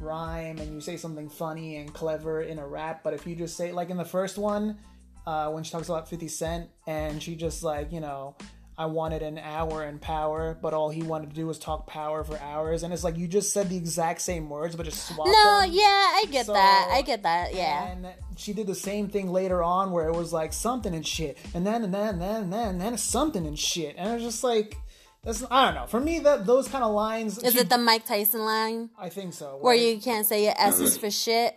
[0.00, 3.02] rhyme and you say something funny and clever in a rap.
[3.04, 4.76] But if you just say, like in the first one,
[5.26, 8.34] uh, when she talks about 50 Cent and she just like, you know,
[8.76, 12.24] I wanted an hour in power, but all he wanted to do was talk power
[12.24, 12.82] for hours.
[12.82, 15.70] And it's like you just said the exact same words, but just swapped No, them.
[15.72, 16.88] yeah, I get So- that.
[16.90, 17.54] I get that.
[17.54, 17.86] Yeah.
[17.88, 18.06] And
[18.36, 21.36] she did the same thing later on where it was like something and shit.
[21.54, 23.94] And then and then and then and then, and then something and shit.
[23.98, 24.76] And it was just like
[25.22, 25.86] that's I don't know.
[25.86, 29.10] For me that those kind of lines Is she- it the Mike Tyson line I
[29.10, 29.58] think so.
[29.60, 31.56] where you can't say your S is for shit?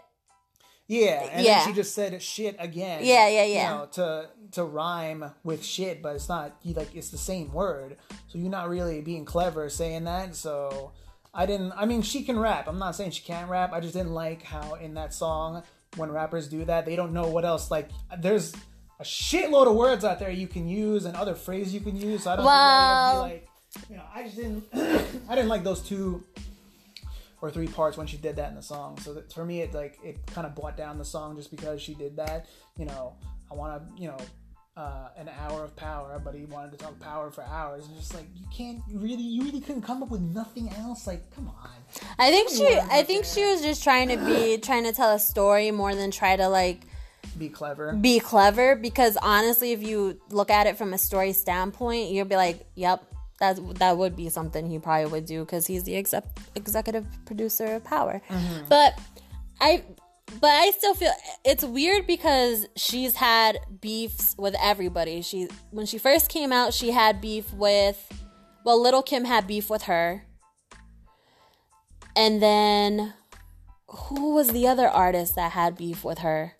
[0.87, 1.59] Yeah, and Yeah.
[1.59, 3.01] then she just said shit again.
[3.03, 3.71] Yeah, yeah, yeah.
[3.71, 7.51] You know, to to rhyme with shit, but it's not you like it's the same
[7.51, 7.97] word.
[8.27, 10.35] So you're not really being clever saying that.
[10.35, 10.91] So
[11.33, 11.73] I didn't.
[11.75, 12.67] I mean, she can rap.
[12.67, 13.73] I'm not saying she can't rap.
[13.73, 15.63] I just didn't like how in that song
[15.97, 17.71] when rappers do that, they don't know what else.
[17.71, 18.53] Like there's
[18.99, 22.23] a shitload of words out there you can use and other phrases you can use.
[22.23, 23.41] So I don't Well- think that you have
[23.73, 23.89] to be like.
[23.89, 24.63] You know, I just didn't.
[25.29, 26.23] I didn't like those two
[27.41, 28.97] or three parts when she did that in the song.
[28.99, 31.81] So that, for me, it like it kind of brought down the song just because
[31.81, 32.47] she did that.
[32.77, 33.13] You know,
[33.51, 34.17] I want to, you know,
[34.77, 37.85] uh, an hour of power, but he wanted to talk power for hours.
[37.87, 41.07] And just like you can't you really, you really couldn't come up with nothing else.
[41.07, 41.69] Like, come on.
[42.19, 45.19] I think she I think she was just trying to be trying to tell a
[45.19, 46.81] story more than try to like
[47.37, 47.93] Be clever.
[47.93, 52.35] be clever because honestly if you look at it from a story standpoint you'll be
[52.35, 53.03] like yep
[53.39, 57.75] that that would be something he probably would do because he's the exec- executive producer
[57.75, 58.21] of power.
[58.29, 58.67] Mm-hmm.
[58.69, 58.99] But
[59.61, 59.83] i
[60.41, 61.13] but i still feel
[61.45, 65.21] it's weird because she's had beefs with everybody.
[65.21, 68.11] She when she first came out she had beef with
[68.63, 70.23] well Lil' Kim had beef with her.
[72.17, 73.13] And then
[73.87, 76.53] who was the other artist that had beef with her?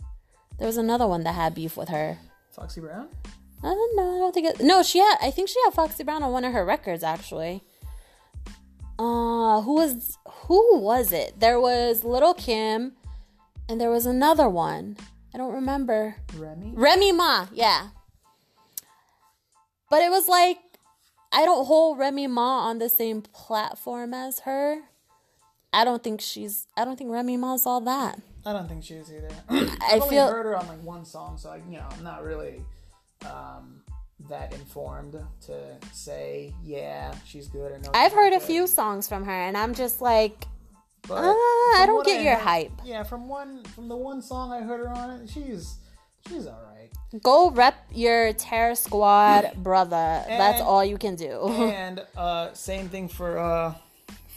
[0.57, 2.17] There was another one that had beef with her.
[2.51, 3.09] Foxy Brown.
[3.63, 4.15] I don't know.
[4.15, 4.61] I don't think it.
[4.61, 5.17] No, she had.
[5.21, 7.63] I think she had Foxy Brown on one of her records actually.
[8.97, 11.39] Uh, who was who was it?
[11.39, 12.93] There was Lil' Kim,
[13.67, 14.97] and there was another one.
[15.33, 16.15] I don't remember.
[16.37, 16.73] Remy.
[16.75, 17.89] Remy Ma, yeah.
[19.89, 20.57] But it was like
[21.33, 24.83] I don't hold Remy Ma on the same platform as her.
[25.73, 26.67] I don't think she's.
[26.77, 28.21] I don't think Remy Ma's all that.
[28.45, 29.29] I don't think she is either.
[29.49, 30.29] I I've only feel.
[30.29, 32.61] heard her on like one song, so I, you know, I'm not really
[33.25, 33.81] um,
[34.29, 37.89] that informed to say, yeah, she's good or no.
[37.93, 38.43] I've heard a good.
[38.45, 40.45] few songs from her, and I'm just like,
[41.07, 42.71] But Ah, I don't get your heard- hype.
[42.83, 45.77] Yeah, from one from the one song I heard her on it, she's
[46.27, 46.89] she's all right.
[47.21, 50.23] go rep your Terror Squad brother.
[50.27, 51.47] That's all you can do.
[51.49, 53.75] and uh, same thing for uh,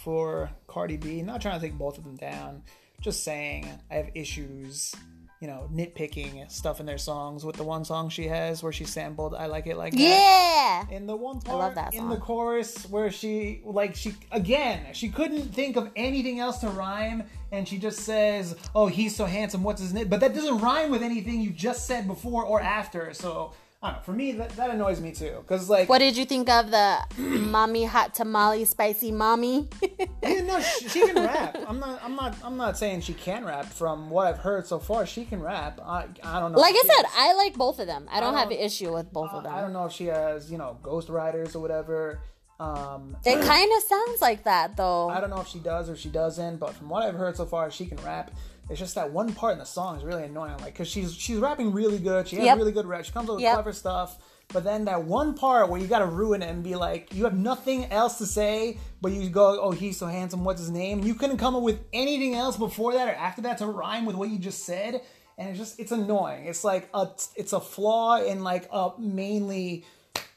[0.04, 1.22] for Cardi B.
[1.22, 2.62] Not trying to take both of them down.
[3.00, 4.94] Just saying, I have issues.
[5.40, 7.44] You know, nitpicking stuff in their songs.
[7.44, 10.84] With the one song she has where she sampled "I Like It Like That." yeah.
[10.90, 15.08] in the one part love that in the chorus where she like she again she
[15.08, 17.22] couldn't think of anything else to rhyme
[17.52, 20.90] and she just says oh he's so handsome what's his name but that doesn't rhyme
[20.90, 24.50] with anything you just said before or after so I don't know for me that,
[24.56, 28.64] that annoys me too because like What did you think of the mommy hot tamale
[28.64, 29.68] spicy mommy?
[30.22, 33.44] yeah, no she, she can rap I'm not I'm not I'm not saying she can
[33.44, 36.74] rap from what I've heard so far she can rap I I don't know like
[36.74, 38.08] I said, has- I like both of them.
[38.10, 39.54] I don't, have an don't- issue with both of them.
[39.54, 42.20] I don't know if she has you know ghostwriters or whatever
[42.60, 45.08] um It kind of sounds like that though.
[45.10, 47.46] I don't know if she does or she doesn't, but from what I've heard so
[47.46, 48.30] far, she can rap.
[48.68, 51.38] It's just that one part in the song is really annoying, like because she's she's
[51.38, 52.28] rapping really good.
[52.28, 52.58] She has Yep.
[52.58, 53.04] really good rap.
[53.04, 53.54] She comes up with Yep.
[53.54, 54.18] clever stuff.
[54.50, 57.24] But then that one part where you got to ruin it and be like, you
[57.24, 60.42] have nothing else to say, but you go, oh, he's so handsome.
[60.42, 61.04] What's his name?
[61.04, 64.16] You couldn't come up with anything else before that or after that to rhyme with
[64.16, 65.02] what you just said,
[65.36, 66.46] and it's just it's annoying.
[66.46, 69.84] It's like a it's a flaw in like a mainly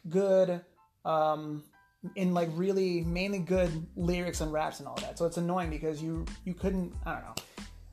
[0.10, 0.62] good
[1.06, 1.64] um
[2.16, 5.18] in like really mainly good lyrics and raps and all that.
[5.18, 7.36] So it's annoying because you you couldn't I don't know.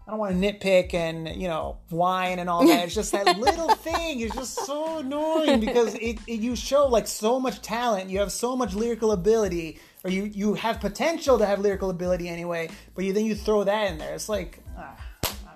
[0.07, 2.85] I don't want to nitpick and you know whine and all that.
[2.85, 7.07] It's just that little thing is just so annoying because it, it you show like
[7.07, 11.45] so much talent, you have so much lyrical ability, or you you have potential to
[11.45, 14.15] have lyrical ability anyway, but you then you throw that in there.
[14.15, 15.51] It's like ah, I don't know.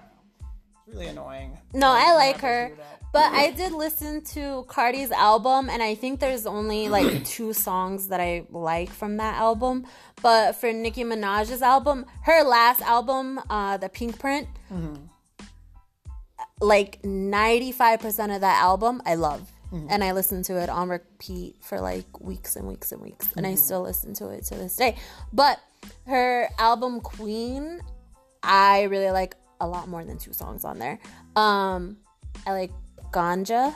[0.86, 1.56] It's really annoying.
[1.72, 2.72] No, I like her.
[3.12, 8.09] But I did listen to Cardi's album, and I think there's only like two songs
[8.09, 9.87] that I like from that album.
[10.22, 14.48] But for Nicki Minaj's album, her last album, uh, the Pinkprint,
[16.61, 19.51] like 95% of that album I love.
[19.90, 23.33] And I listened to it on repeat for like weeks and weeks and weeks.
[23.37, 24.96] And I still listen to it to this day.
[25.33, 25.61] But
[26.07, 27.81] her album Queen,
[28.42, 30.98] I really like a lot more than two songs on there.
[31.37, 31.96] Um,
[32.46, 32.72] I like
[33.12, 33.75] Ganja.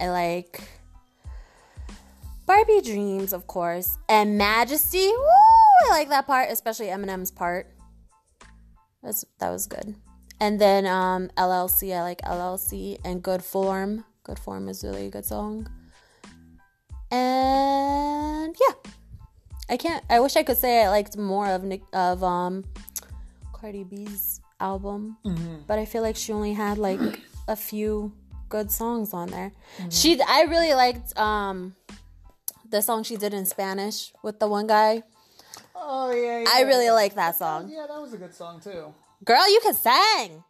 [0.00, 0.62] I like
[2.46, 5.06] Barbie Dreams, of course, and Majesty.
[5.06, 5.86] Woo!
[5.86, 7.68] I like that part, especially Eminem's part.
[9.02, 9.94] That's that was good.
[10.40, 14.04] And then um, LLC, I like LLC and Good Form.
[14.24, 15.68] Good Form is really a good song.
[17.10, 18.74] And yeah,
[19.68, 20.04] I can't.
[20.10, 22.64] I wish I could say I liked more of Nick of um
[23.52, 25.16] Cardi B's album,
[25.66, 28.12] but I feel like she only had like a few
[28.48, 29.52] good songs on there.
[29.90, 31.74] She, I really liked um
[32.70, 35.02] the song she did in Spanish with the one guy.
[35.74, 36.48] Oh yeah, yeah.
[36.52, 37.70] I really like that song.
[37.70, 38.94] Yeah, that was a good song too.
[39.24, 40.44] Girl, you can sing.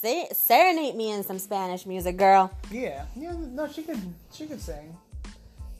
[0.00, 2.52] Say, serenade me in some Spanish music, girl.
[2.70, 3.32] Yeah, yeah.
[3.32, 4.00] No, she could
[4.32, 4.96] she could sing,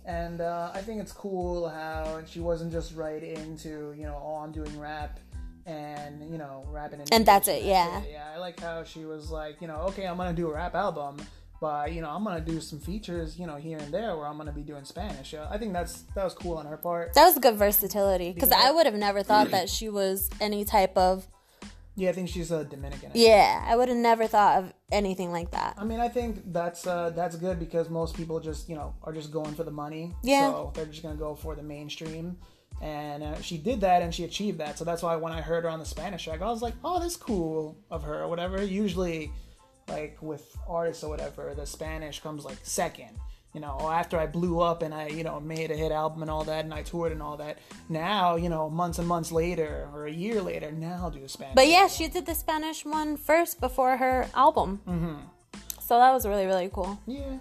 [0.05, 4.37] and uh, I think it's cool how she wasn't just right into you know oh
[4.37, 5.21] I'm doing rap
[5.69, 8.03] and you know rapping in And that's it, yeah.
[8.11, 8.33] yeah.
[8.35, 11.19] I like how she was like you know okay I'm gonna do a rap album.
[11.61, 14.37] But you know, I'm gonna do some features, you know, here and there, where I'm
[14.39, 15.33] gonna be doing Spanish.
[15.33, 17.15] Yeah, I think that's that was cool on her part.
[17.15, 20.65] That was good versatility because Because- I would have never thought that she was any
[20.65, 21.27] type of.
[21.97, 23.11] Yeah, I think she's a Dominican.
[23.13, 25.75] Yeah, I would have never thought of anything like that.
[25.77, 29.13] I mean, I think that's uh, that's good because most people just you know are
[29.13, 30.15] just going for the money.
[30.23, 30.53] Yeah.
[30.53, 32.37] So they're just gonna go for the mainstream,
[32.81, 34.79] and uh, she did that and she achieved that.
[34.79, 37.01] So that's why when I heard her on the Spanish track, I was like, oh,
[37.01, 38.63] that's cool of her or whatever.
[38.63, 39.33] Usually,
[39.89, 43.11] like with artists or whatever, the Spanish comes like second.
[43.55, 46.31] You know, after I blew up and I, you know, made a hit album and
[46.31, 47.59] all that, and I toured and all that.
[47.89, 51.29] Now, you know, months and months later or a year later, now I'll do a
[51.29, 51.57] Spanish.
[51.57, 54.81] But yeah, she did the Spanish one first before her album.
[54.87, 55.17] Mm-hmm.
[55.81, 57.01] So that was really really cool.
[57.07, 57.39] Yeah.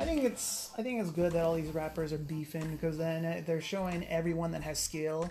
[0.00, 3.24] I think it's I think it's good that all these rappers are beefing because then
[3.24, 5.30] uh, they're showing everyone that has skill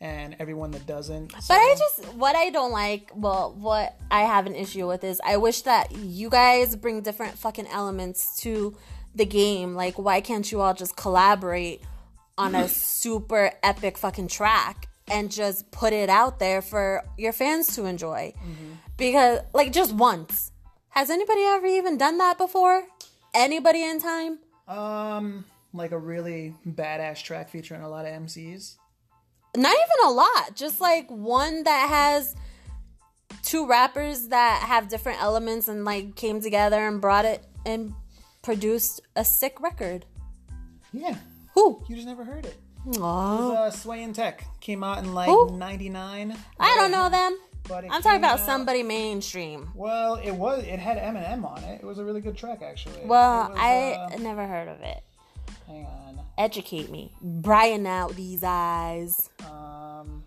[0.00, 1.32] and everyone that doesn't.
[1.32, 5.20] But I just what I don't like, well, what I have an issue with is
[5.24, 8.76] I wish that you guys bring different fucking elements to
[9.14, 9.74] the game.
[9.74, 11.82] Like, why can't you all just collaborate
[12.36, 17.74] on a super epic fucking track and just put it out there for your fans
[17.76, 18.34] to enjoy?
[18.96, 20.52] Because, like, just once.
[20.90, 22.84] Has anybody ever even done that before?
[23.34, 24.38] Anybody in time?
[24.66, 25.44] um
[25.74, 28.76] like a really badass track featuring a lot of MCs.
[29.56, 32.34] not even a lot just like one that has
[33.42, 37.92] two rappers that have different elements and like came together and brought it and
[38.40, 40.06] produced a sick record
[40.92, 41.16] Yeah,
[41.54, 42.56] who you just never heard it.
[42.98, 43.52] Aw.
[43.52, 45.56] Uh, Sway and Tech came out in like Who?
[45.58, 46.36] '99.
[46.60, 50.64] i don't know them But i'm talking about out- somebody mainstream Well, it was.
[50.64, 51.80] It had Eminem on it.
[51.82, 53.00] It was a really good track, actually.
[53.04, 55.02] well was, i uh, never heard of it
[55.66, 56.20] hang on.
[56.36, 60.24] educate me brighten out these eyes Um,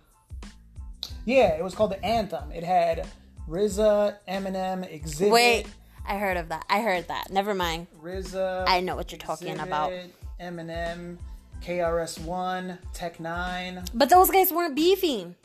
[1.25, 2.51] yeah, it was called the Anthem.
[2.51, 3.05] It had
[3.49, 5.29] RZA, Eminem, Xzibit.
[5.31, 5.67] wait
[6.07, 8.63] i heard of that i heard that never mind RZA.
[8.67, 9.91] I know what you're talking about.
[10.39, 11.17] Eminem,
[11.61, 13.89] KRS One, Tech N9ne.
[13.93, 15.35] but those guys weren't beefing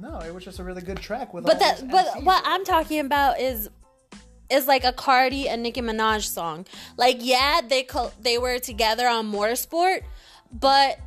[0.00, 1.44] No, it was just a really good track with.
[1.44, 2.24] But that, but MCs.
[2.24, 3.68] what I'm talking about is,
[4.48, 6.66] is like a Cardi and Nicki Minaj song.
[6.96, 10.02] Like, yeah, they co- they were together on Motorsport,
[10.50, 10.98] but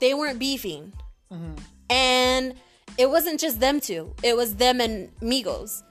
[0.00, 0.94] they weren't beefing,
[1.30, 1.54] mm-hmm.
[1.90, 2.54] and
[2.96, 4.14] it wasn't just them two.
[4.22, 5.82] It was them and Migos,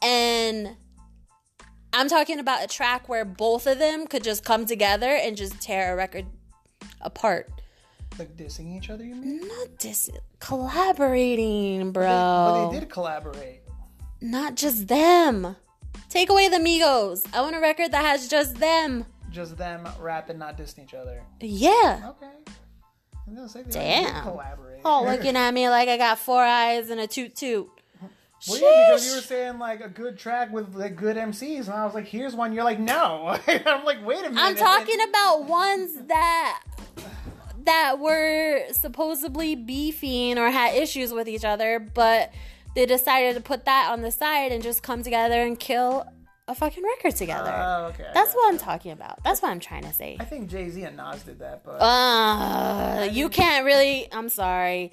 [0.00, 0.76] and
[1.92, 5.60] I'm talking about a track where both of them could just come together and just
[5.60, 6.26] tear a record
[7.00, 7.50] apart.
[8.18, 9.04] Like dissing each other.
[9.04, 9.46] You mean?
[9.46, 10.10] Not dis
[10.40, 12.06] collaborating, bro.
[12.06, 13.60] But they did collaborate.
[14.20, 15.56] Not just them.
[16.08, 17.26] Take away the Migos.
[17.32, 19.06] I want a record that has just them.
[19.30, 21.22] Just them rapping, not dissing each other.
[21.40, 22.10] Yeah.
[22.10, 22.52] Okay.
[23.26, 24.22] I'm gonna say they Damn.
[24.22, 24.80] collaborate.
[24.84, 27.68] Oh, looking at me like I got four eyes and a toot toot.
[28.48, 31.70] Well, yeah, because you were saying like a good track with like good MCs, and
[31.70, 34.98] I was like, "Here's one." You're like, "No." I'm like, "Wait a minute." I'm talking
[35.08, 36.62] about ones that
[37.66, 42.32] that were supposedly beefing or had issues with each other, but
[42.74, 46.06] they decided to put that on the side and just come together and kill
[46.48, 47.52] a fucking record together.
[47.54, 48.04] Oh, okay.
[48.14, 49.22] I what I'm talking about.
[49.22, 50.16] That's what I'm trying to say.
[50.18, 54.08] I think Jay Z and Nas did that, but Uh, you can't really.
[54.12, 54.92] I'm sorry.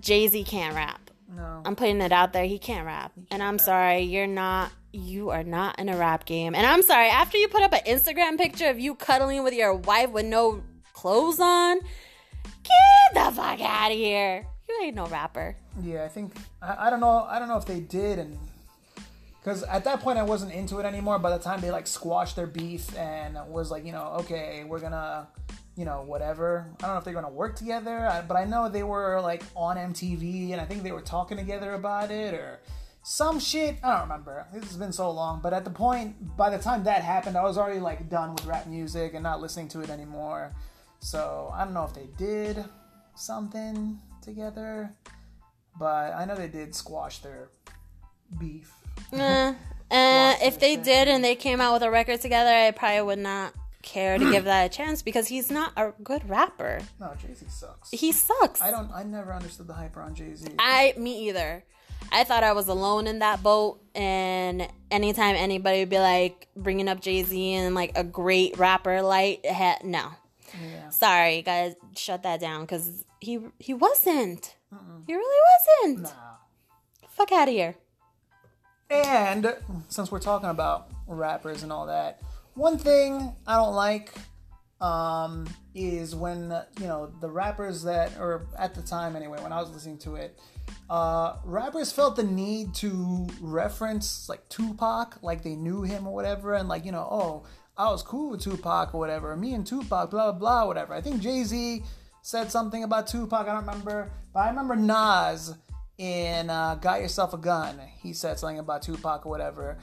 [0.00, 1.10] Jay Z can't rap.
[1.34, 1.62] no.
[1.64, 2.44] I'm putting it out there.
[2.44, 3.12] He can't rap.
[3.30, 4.02] And I'm sorry.
[4.02, 4.70] You're not.
[4.92, 6.54] You are not in a rap game.
[6.54, 7.08] And I'm sorry.
[7.08, 10.62] After you put up an Instagram picture of you cuddling with your wife with no
[11.02, 11.78] clothes on,
[12.64, 14.44] get the fuck out of here.
[14.68, 15.54] You ain't no rapper.
[15.80, 17.24] Yeah, I think I, I don't know.
[17.28, 18.36] I don't know if they did, and
[19.40, 21.18] because at that point I wasn't into it anymore.
[21.20, 24.80] By the time they like squashed their beef and was like, you know, okay, we're
[24.80, 25.28] gonna,
[25.76, 26.66] you know, whatever.
[26.80, 29.44] I don't know if they're gonna work together, I- but I know they were like
[29.54, 32.58] on MTV, and I think they were talking together about it or
[33.04, 33.76] some shit.
[33.82, 34.46] I don't remember.
[34.52, 35.40] This has been so long.
[35.42, 38.44] But at the point, by the time that happened, I was already like done with
[38.44, 40.52] rap music and not listening to it anymore.
[41.00, 42.64] So I don't know if they did
[43.14, 44.90] something together,
[45.78, 47.50] but I know they did squash their
[48.38, 48.72] beef.
[49.12, 49.54] Uh,
[49.90, 53.18] uh, if they did and they came out with a record together, I probably would
[53.18, 56.80] not care to give that a chance because he's not a good rapper.
[57.00, 57.90] No, Jay Z sucks.
[57.90, 58.60] He sucks.
[58.60, 58.90] I don't.
[58.92, 60.48] I never understood the hype around Jay Z.
[60.58, 61.64] I me either.
[62.10, 66.88] I thought I was alone in that boat, and anytime anybody would be like bringing
[66.88, 69.44] up Jay Z and like a great rapper, like
[69.84, 70.10] no,
[70.54, 70.88] Yeah.
[70.90, 74.54] sorry, guys, shut that down because he he wasn't.
[75.06, 75.40] He really
[75.86, 76.02] wasn't.
[76.02, 77.08] Nah.
[77.10, 77.76] Fuck out of here.
[78.90, 79.54] And
[79.88, 82.20] since we're talking about rappers and all that,
[82.54, 84.12] one thing I don't like
[84.80, 89.60] um, is when you know the rappers that, or at the time anyway, when I
[89.60, 90.38] was listening to it,
[90.88, 96.54] uh, rappers felt the need to reference like Tupac, like they knew him or whatever,
[96.54, 97.44] and like you know, oh,
[97.78, 100.94] I was cool with Tupac or whatever, me and Tupac, blah blah blah, whatever.
[100.94, 101.84] I think Jay Z
[102.22, 103.46] said something about Tupac.
[103.46, 105.54] I don't remember, but I remember Nas
[105.96, 109.78] in uh, "Got Yourself a Gun." He said something about Tupac or whatever,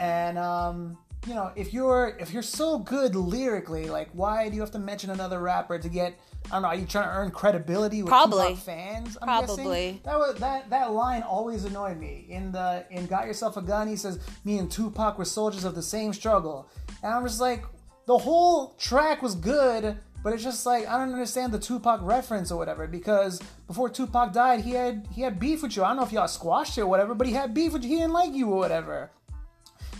[0.00, 4.60] and um, you know, if you're if you're so good lyrically, like why do you
[4.60, 6.18] have to mention another rapper to get?
[6.46, 6.68] I don't know.
[6.68, 8.50] Are you trying to earn credibility with Probably.
[8.50, 9.18] Tupac fans?
[9.20, 9.56] I'm Probably.
[9.56, 10.00] guessing?
[10.04, 12.26] That was that that line always annoyed me.
[12.28, 15.74] In the in "Got Yourself a Gun," he says, "Me and Tupac were soldiers of
[15.74, 16.68] the same struggle,"
[17.02, 17.64] and I'm just like,
[18.06, 19.98] the whole track was good.
[20.22, 24.32] But it's just like I don't understand the Tupac reference or whatever because before Tupac
[24.32, 25.84] died, he had he had beef with you.
[25.84, 27.90] I don't know if y'all squashed it or whatever, but he had beef with you.
[27.90, 29.12] He didn't like you or whatever.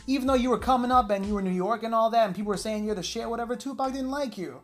[0.08, 2.34] Even though you were coming up and you were New York and all that, and
[2.34, 4.62] people were saying you're the shit, whatever, Tupac didn't like you.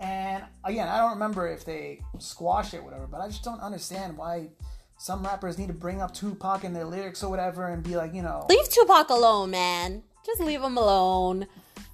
[0.00, 3.60] And again, I don't remember if they squashed it, or whatever, but I just don't
[3.60, 4.48] understand why
[4.96, 8.14] some rappers need to bring up Tupac in their lyrics or whatever and be like,
[8.14, 10.02] you know, Leave Tupac alone, man.
[10.26, 11.46] Just leave him alone.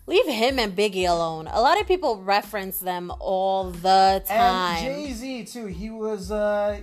[0.07, 1.47] Leave him and Biggie alone.
[1.47, 4.85] A lot of people reference them all the time.
[4.85, 5.07] And.
[5.07, 5.67] Jay Z too.
[5.67, 6.81] He was uh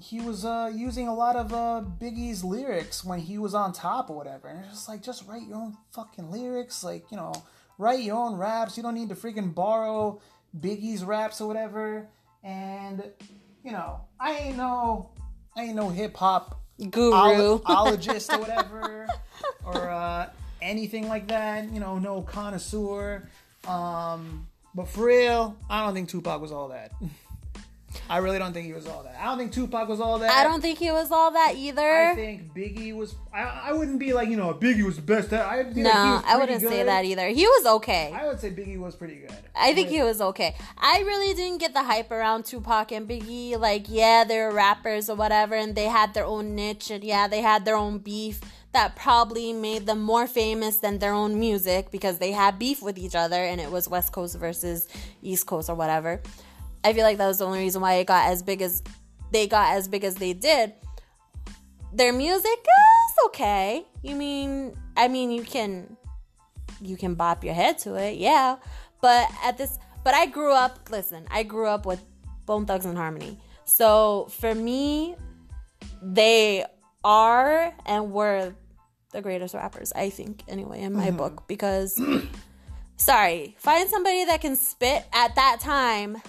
[0.00, 4.10] he was uh using a lot of uh Biggie's lyrics when he was on top
[4.10, 4.48] or whatever.
[4.48, 7.32] And it's just like just write your own fucking lyrics, like, you know,
[7.78, 8.76] write your own raps.
[8.76, 10.20] You don't need to freaking borrow
[10.58, 12.08] Biggie's raps or whatever.
[12.42, 13.02] And
[13.62, 15.10] you know, I ain't no
[15.56, 17.14] I ain't no hip hop Guru.
[17.14, 19.06] olo- ologist or whatever,
[19.64, 20.28] or uh,
[20.64, 21.70] anything like that.
[21.72, 23.28] You know, no connoisseur.
[23.68, 26.92] Um, but for real, I don't think Tupac was all that.
[28.10, 29.16] I really don't think he was all that.
[29.20, 30.30] I don't think Tupac was all that.
[30.30, 32.10] I don't think he was all that either.
[32.10, 33.14] I think Biggie was.
[33.32, 35.32] I, I wouldn't be like you know Biggie was the best.
[35.32, 37.28] I no, like I wouldn't say that either.
[37.28, 38.12] He was okay.
[38.14, 39.32] I would say Biggie was pretty good.
[39.54, 40.56] I think he was okay.
[40.76, 43.58] I really didn't get the hype around Tupac and Biggie.
[43.58, 47.42] Like, yeah, they're rappers or whatever, and they had their own niche, and yeah, they
[47.42, 48.40] had their own beef
[48.74, 52.98] that probably made them more famous than their own music because they had beef with
[52.98, 54.88] each other, and it was West Coast versus
[55.22, 56.20] East Coast or whatever.
[56.84, 58.82] I feel like that was the only reason why it got as big as
[59.32, 60.74] they got as big as they did.
[61.92, 63.86] Their music is okay.
[64.02, 65.96] You mean, I mean, you can
[66.82, 68.56] you can bop your head to it, yeah.
[69.00, 70.90] But at this, but I grew up.
[70.90, 72.02] Listen, I grew up with
[72.46, 73.38] Bone Thugs and Harmony.
[73.64, 75.16] So for me,
[76.02, 76.64] they
[77.02, 78.54] are and were
[79.14, 79.92] the greatest rappers.
[79.94, 81.98] I think, anyway, in my book, because
[82.96, 86.20] sorry, find somebody that can spit at that time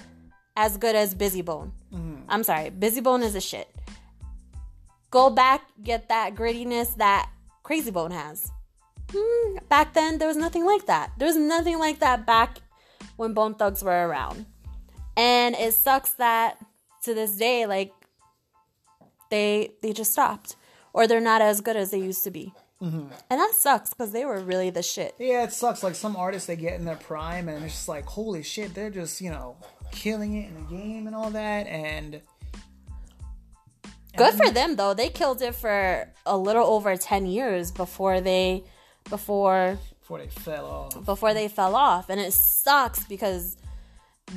[0.56, 1.74] as good as Bizzy Bone.
[2.30, 3.68] I'm sorry, Bizzy Bone is a shit.
[5.12, 7.30] Go back, get that grittiness that
[7.64, 8.52] Krayzie Bone has.
[9.14, 11.12] Hmm, back then, there was nothing like that.
[11.18, 12.60] There was nothing like that back
[13.16, 14.46] when Bone Thugs were around.
[15.18, 16.58] And it sucks that
[17.04, 17.94] to this day, like
[19.30, 20.56] they they just stopped,
[20.92, 22.54] or they're not as good as they used to be.
[22.86, 23.08] Mm-hmm.
[23.30, 25.16] And that sucks because they were really the shit.
[25.18, 25.82] Yeah, it sucks.
[25.82, 28.92] Like some artists, they get in their prime, and it's just like, holy shit, they're
[28.92, 29.58] just you know
[29.92, 32.22] killing it in the game and all that, and
[34.18, 34.94] Good for them though.
[34.94, 38.64] They killed it for a little over 10 years before they
[39.10, 41.06] before before they fell off.
[41.06, 43.58] before they fell off and it sucks because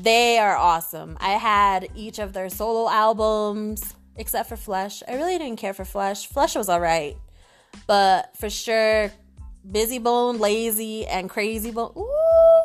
[0.03, 1.17] they are awesome.
[1.21, 5.03] I had each of their solo albums except for Flesh.
[5.07, 6.27] I really didn't care for Flesh.
[6.27, 7.17] Flesh was all right.
[7.87, 9.11] But for sure
[9.71, 11.93] Bizzy Bone, Layzie and Krayzie Bone.
[11.97, 12.63] Ooh.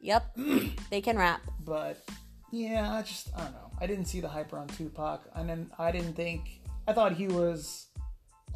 [0.00, 0.36] Yep.
[0.90, 1.40] they can rap.
[1.64, 2.02] But
[2.50, 3.70] yeah, I just I don't know.
[3.80, 7.28] I didn't see the hype around Tupac, and then I didn't think I thought he
[7.28, 7.86] was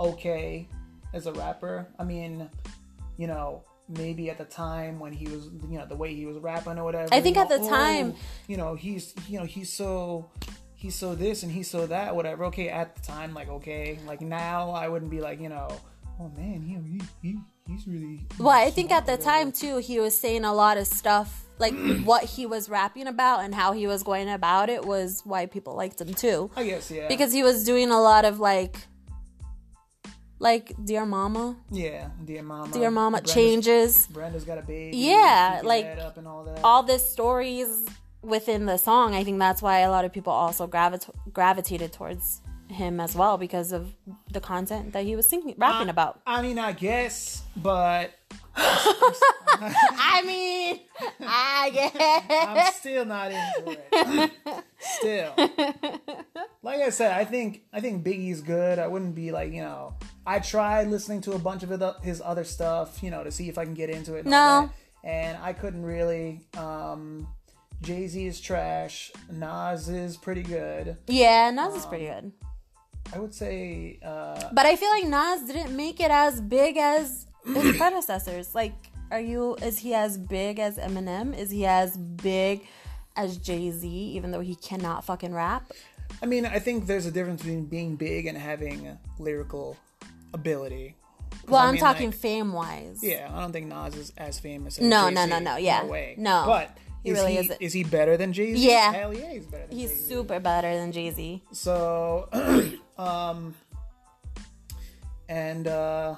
[0.01, 0.69] okay
[1.13, 1.87] as a rapper.
[1.99, 2.51] I mean,
[3.17, 6.39] you know, maybe at the time when he was, you know, the way he was
[6.39, 7.09] rapping or whatever.
[7.13, 10.31] I think at the time- oh, you know, he's, you know, he's so.
[10.85, 12.45] He's so this and he so that, whatever.
[12.45, 15.69] Okay, at the time, like okay, like now, I wouldn't be like, you know,
[16.21, 18.27] oh man, he, he, he he's really.
[18.39, 21.73] Well, I think at the time too, he was saying a lot of stuff like
[22.05, 25.75] what he was rapping about and how he was going about it was why people
[25.75, 26.51] liked him too.
[26.55, 27.09] I guess yeah.
[27.09, 28.77] Because he was doing a lot of like
[30.39, 34.07] like Dear Mama, yeah, dear mama, Dear Mama Brenda's- changes.
[34.09, 34.99] Brenda's got a baby.
[34.99, 36.61] Yeah, like, all that.
[36.63, 37.87] All this stories
[38.25, 39.15] within the song.
[39.15, 43.37] I think that's why a lot of people also gravit- gravitated towards him as well
[43.37, 43.95] because of
[44.33, 46.21] the content that he was singing rapping about.
[46.27, 48.13] I mean, I guess, but
[48.57, 50.81] I mean,
[51.21, 52.49] I guess.
[52.49, 54.33] I'm still not into it.
[54.79, 55.33] still,
[56.63, 58.79] like I said, I think I think Biggie's good.
[58.79, 59.95] I wouldn't be like you know.
[60.27, 63.59] I tried listening to a bunch of his other stuff, you know, to see if
[63.59, 64.25] I can get into it.
[64.25, 64.67] and all No.
[65.03, 66.41] that, and I couldn't really.
[66.57, 67.29] Um,
[67.83, 69.13] Jay Z is trash.
[69.31, 70.97] Nas is pretty good.
[71.07, 72.33] Yeah, Nas is pretty good.
[73.15, 73.99] I would say.
[74.05, 78.55] Uh, But I feel like Nas didn't make it as big as his predecessors.
[78.55, 78.73] Like,
[79.11, 79.57] are you?
[79.57, 81.37] Is he as big as Eminem?
[81.37, 82.63] Is he as big
[83.17, 83.87] as Jay Z?
[83.89, 85.71] Even though he cannot fucking rap.
[86.23, 89.77] I mean, I think there's a difference between being big and having lyrical
[90.33, 90.97] ability.
[91.49, 93.01] Well, I I'm mean, talking like, fame wise.
[93.03, 95.15] Yeah, I don't think Nas is as famous as No, Jay-Z.
[95.15, 95.83] no, no, no, yeah.
[95.83, 96.15] No way.
[96.17, 96.45] No.
[96.47, 97.63] But He is really he, isn't.
[97.63, 98.67] Is he better than Jay Z?
[98.69, 98.93] Yeah.
[98.93, 100.09] Hell yeah, he's better He's Jay-Z.
[100.09, 101.43] super better than Jay Z.
[101.53, 102.29] So,
[102.99, 103.55] um,
[105.29, 106.17] and uh,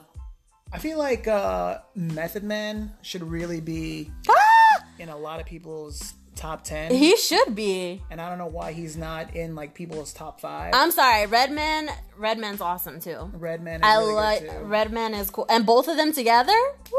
[0.73, 4.11] I feel like uh, Method Man should really be
[4.99, 8.03] in a lot of people's top ten, He should be.
[8.11, 10.75] and I don't know why he's not in like people's top five.
[10.75, 11.89] I'm sorry, Redman.
[12.19, 13.31] Redman's awesome too.
[13.35, 14.51] Redman is I really like.
[14.63, 16.53] Redman is cool, and both of them together.
[16.93, 16.99] Woo!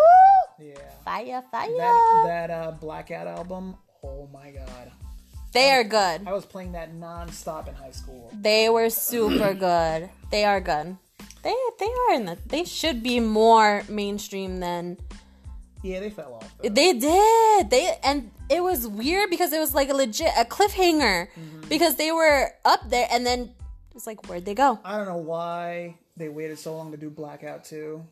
[0.60, 0.76] Yeah.
[1.06, 1.70] Fire, fire.
[1.78, 3.76] That that uh, Blackout album.
[4.04, 4.92] Oh my god.
[5.54, 6.28] they are good.
[6.28, 8.32] I was playing that non-stop in high school.
[8.34, 10.10] They were super good.
[10.32, 10.98] They are good.
[11.44, 12.38] They they are in the.
[12.46, 14.98] They should be more mainstream than
[15.84, 16.52] Yeah, they fell off.
[16.62, 16.70] though.
[16.70, 17.70] they did.
[17.70, 21.28] They and it was weird because it was like a legit a cliffhanger
[21.70, 23.54] because they were up there and then
[23.96, 24.80] it's like where'd they go?
[24.86, 28.04] I don't know why they waited so long to do Blackout 2.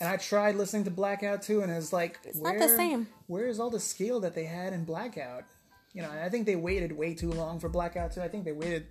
[0.00, 3.08] And I tried listening to Blackout too, and it's like it's not the same.
[3.26, 5.44] Where is all the skill that they had in Blackout?
[5.92, 8.20] You know, I think they waited way too long for Blackout too.
[8.20, 8.86] I think they waited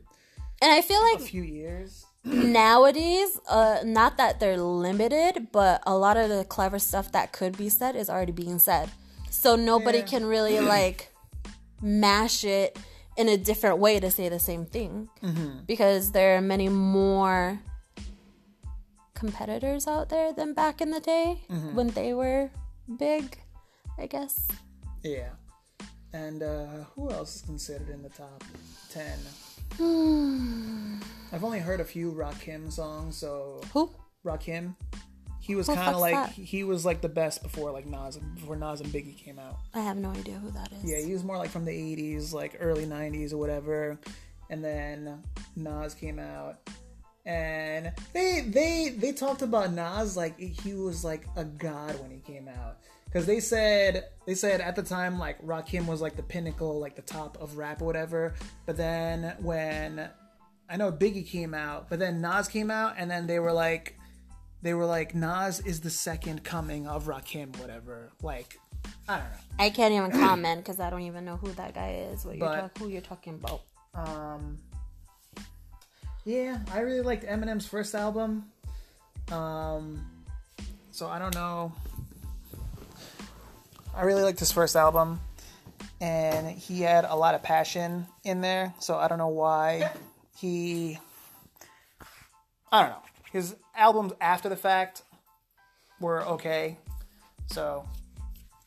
[0.61, 2.05] And I feel like a few years.
[2.23, 7.57] nowadays, uh, not that they're limited, but a lot of the clever stuff that could
[7.57, 8.89] be said is already being said.
[9.29, 10.05] So nobody Yeah.
[10.05, 11.09] can really like
[11.81, 12.79] mash it
[13.17, 15.09] in a different way to say the same thing
[15.67, 17.59] because there are many more
[19.13, 21.41] competitors out there than back in the day
[21.73, 22.51] when they were
[22.97, 23.37] big,
[23.97, 24.47] I guess.
[25.03, 25.29] Yeah.
[26.13, 28.43] And uh, who else is considered in the top
[28.91, 29.17] 10?
[31.31, 33.89] I've only heard a few Rakim songs, so Who?
[34.23, 34.75] Rakim.
[35.39, 36.29] He was kind of like that?
[36.31, 39.57] he was like the best before like Nas before Nas and Biggie came out.
[39.73, 40.89] I have no idea who that is.
[40.89, 43.99] Yeah, he was more like from the 80s, like early 90s or whatever.
[44.49, 45.21] And then
[45.57, 46.59] Nas came out.
[47.25, 52.19] And they they they talked about Nas like he was like a god when he
[52.19, 52.77] came out.
[53.13, 56.95] Cuz they said they said at the time like Rakim was like the pinnacle, like
[56.95, 58.33] the top of rap or whatever.
[58.65, 60.09] But then when
[60.69, 63.97] I know Biggie came out, but then Nas came out and then they were like
[64.61, 68.11] they were like Nas is the second coming of Rakim whatever.
[68.21, 68.59] Like
[69.07, 69.37] I don't know.
[69.59, 72.25] I can't even comment because I don't even know who that guy is.
[72.25, 73.61] What you're talk- who you're talking about?
[73.93, 74.57] Um,
[76.25, 78.45] yeah, I really liked Eminem's first album.
[79.31, 80.05] Um,
[80.91, 81.73] so I don't know.
[83.95, 85.19] I really liked his first album,
[86.01, 88.73] and he had a lot of passion in there.
[88.79, 89.91] So I don't know why
[90.37, 90.97] he.
[92.71, 93.03] I don't know.
[93.31, 95.03] His albums after the fact
[95.99, 96.77] were okay.
[97.47, 97.85] So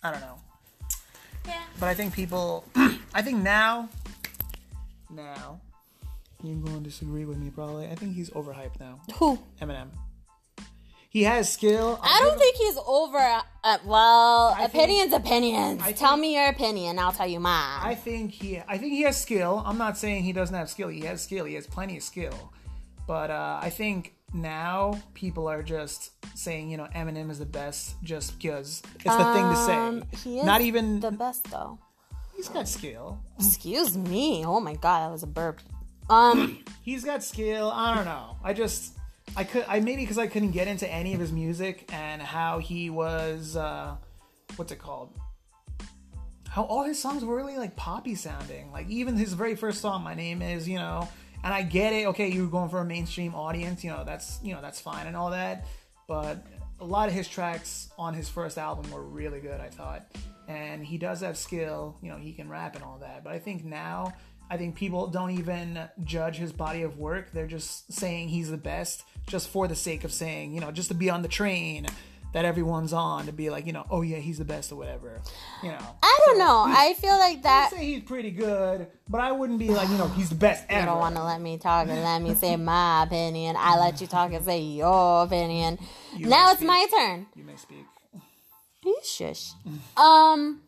[0.03, 0.39] I don't know.
[1.47, 1.63] Yeah.
[1.81, 2.65] But I think people.
[3.15, 3.89] I think now
[5.11, 5.61] now
[6.47, 7.87] You're going to disagree with me probably.
[7.89, 9.01] I think he's overhyped now.
[9.17, 9.39] Who?
[9.61, 9.89] Eminem.
[11.11, 11.99] He has skill.
[12.03, 13.17] I don't think he's over.
[13.65, 15.81] Uh, well, I think- opinions, opinions.
[15.83, 16.99] I tell think- me your opinion.
[16.99, 17.81] I'll tell you mine.
[17.83, 18.59] I think he.
[18.69, 19.63] I think he has skill.
[19.65, 20.89] I'm not saying he doesn't have skill.
[20.89, 21.45] He has skill.
[21.47, 22.53] He has plenty of skill.
[23.07, 27.95] But uh, I think now people are just saying, you know, Eminem is the best
[28.03, 30.19] just because it's the thing to Um, say.
[30.25, 31.01] he is Not even.
[31.01, 31.79] the best though.
[32.37, 33.21] he's got skill.
[33.39, 34.45] Excuse me.
[34.45, 35.61] Oh my god, that was a burp.
[36.09, 37.71] Um, He's got skill.
[37.75, 38.37] I don't know.
[38.45, 38.97] I just.
[39.37, 39.65] I could.
[39.67, 43.57] I maybe because I couldn't get into any of his music and how he was.
[43.57, 43.97] uh
[44.55, 45.13] What's it called?
[46.49, 48.71] How all his songs were really like poppy sounding.
[48.71, 51.09] Like even his very first song, "My Name Is," you know.
[51.43, 52.07] And I get it.
[52.07, 53.83] Okay, you're going for a mainstream audience.
[53.83, 55.67] You know that's you know that's fine and all that.
[56.07, 56.47] But
[56.79, 59.61] a lot of his tracks on his first album were really good.
[59.61, 60.07] I thought,
[60.47, 61.99] and he does have skill.
[62.01, 63.25] You know, he can rap and all that.
[63.25, 64.15] But I think now,
[64.51, 67.33] I think people don't even judge his body of work.
[67.33, 70.89] They're just saying he's the best, just for the sake of saying, you know, just
[70.89, 71.87] to be on the train
[72.33, 75.23] that everyone's on to be like, you know, oh yeah, he's the best or whatever.
[75.63, 76.65] You know, I don't know.
[76.69, 77.71] I feel like I that.
[77.71, 80.81] say he's pretty good, but I wouldn't be like, you know, he's the best ever.
[80.81, 83.57] You don't want to let me talk and let me say my opinion.
[83.59, 85.79] I let you talk and say your opinion.
[86.15, 87.27] You now it's my turn.
[87.35, 87.87] You may speak.
[88.85, 89.53] You shush.
[89.97, 90.61] Um,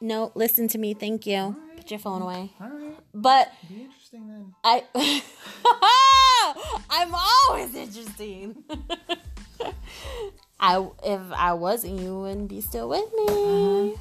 [0.00, 0.94] no, listen to me.
[0.94, 1.56] Thank you.
[1.88, 2.50] Put your phone away.
[2.60, 4.54] All right, But be interesting then.
[4.62, 4.84] I,
[6.90, 8.62] I'm always interesting.
[10.60, 13.96] I if I wasn't, you wouldn't be still with me.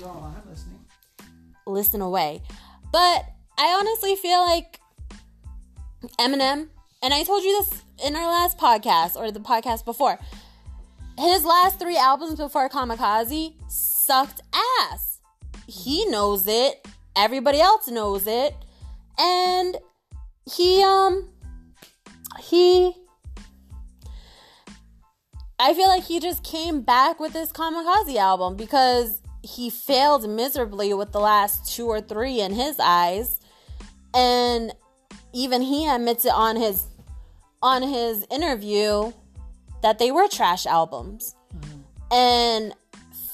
[0.00, 0.78] Go on, I'm listening.
[1.66, 2.40] Listen away.
[2.92, 3.24] But
[3.58, 4.78] I honestly feel like
[6.20, 6.68] Eminem,
[7.02, 10.20] and I told you this in our last podcast or the podcast before.
[11.18, 15.18] His last three albums before Kamikaze sucked ass.
[15.66, 16.86] He knows it.
[17.18, 18.54] Everybody else knows it.
[19.18, 19.76] And
[20.50, 21.28] he um
[22.38, 22.94] he
[25.58, 30.94] I feel like he just came back with this Kamikaze album because he failed miserably
[30.94, 33.40] with the last two or three in his eyes.
[34.14, 34.72] And
[35.32, 36.86] even he admits it on his
[37.60, 39.12] on his interview
[39.82, 41.34] that they were trash albums.
[42.12, 42.72] And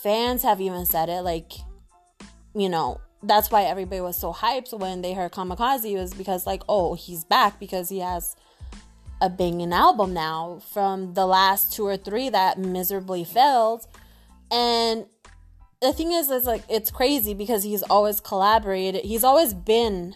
[0.03, 1.53] fans have even said it like
[2.55, 6.63] you know, that's why everybody was so hyped when they heard Kamikaze was because like,
[6.69, 8.37] oh, he's back because he has
[9.21, 13.87] a banging album now from the last two or three that miserably failed.
[14.51, 15.07] And
[15.81, 19.05] the thing is, is like it's crazy because he's always collaborated.
[19.05, 20.15] He's always been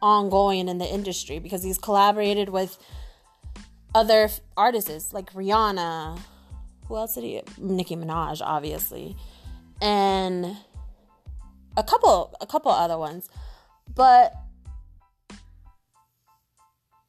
[0.00, 2.76] ongoing in the industry because he's collaborated with
[3.94, 6.18] other artists like Rihanna.
[6.88, 7.42] Who else did he?
[7.58, 9.16] Nicki Minaj, obviously,
[9.80, 10.56] and
[11.76, 13.28] a couple, a couple other ones.
[13.94, 14.34] But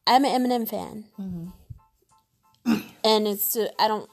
[0.05, 2.79] I'm an Eminem fan, mm-hmm.
[3.03, 4.09] and it's I don't.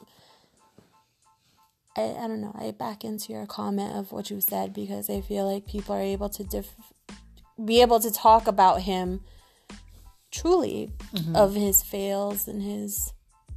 [1.96, 2.54] I, I don't know.
[2.56, 6.00] I back into your comment of what you said because I feel like people are
[6.00, 6.76] able to diff-
[7.64, 9.20] be able to talk about him
[10.30, 11.34] truly mm-hmm.
[11.34, 13.12] of his fails and his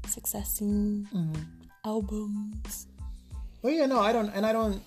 [0.07, 1.41] successing mm-hmm.
[1.85, 2.87] albums.
[3.61, 4.81] Well, yeah, no, I don't, and I don't.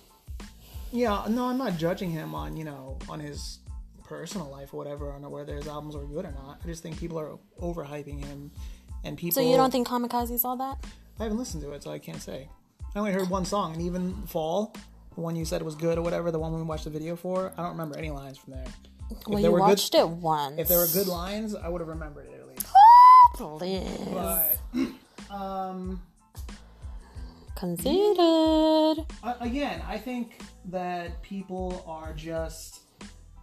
[0.91, 3.59] Yeah, no, I'm not judging him on you know on his
[4.05, 6.59] personal life or whatever on whether his albums are good or not.
[6.63, 8.51] I just think people are overhyping him,
[9.03, 9.41] and people.
[9.41, 10.77] So you don't think Kamikaze's all that?
[11.19, 12.47] I haven't listened to it, so I can't say.
[12.95, 14.73] I only heard one song, and even Fall,
[15.15, 17.51] the one you said was good or whatever, the one we watched the video for,
[17.57, 18.65] I don't remember any lines from there.
[19.27, 20.59] Well, there you were good- watched it once.
[20.59, 22.65] If there were good lines, I would have remembered it at least.
[23.35, 24.07] Please.
[24.13, 24.57] But
[25.35, 26.01] um,
[27.57, 29.03] Considered.
[29.23, 32.81] Uh, again, I think that people are just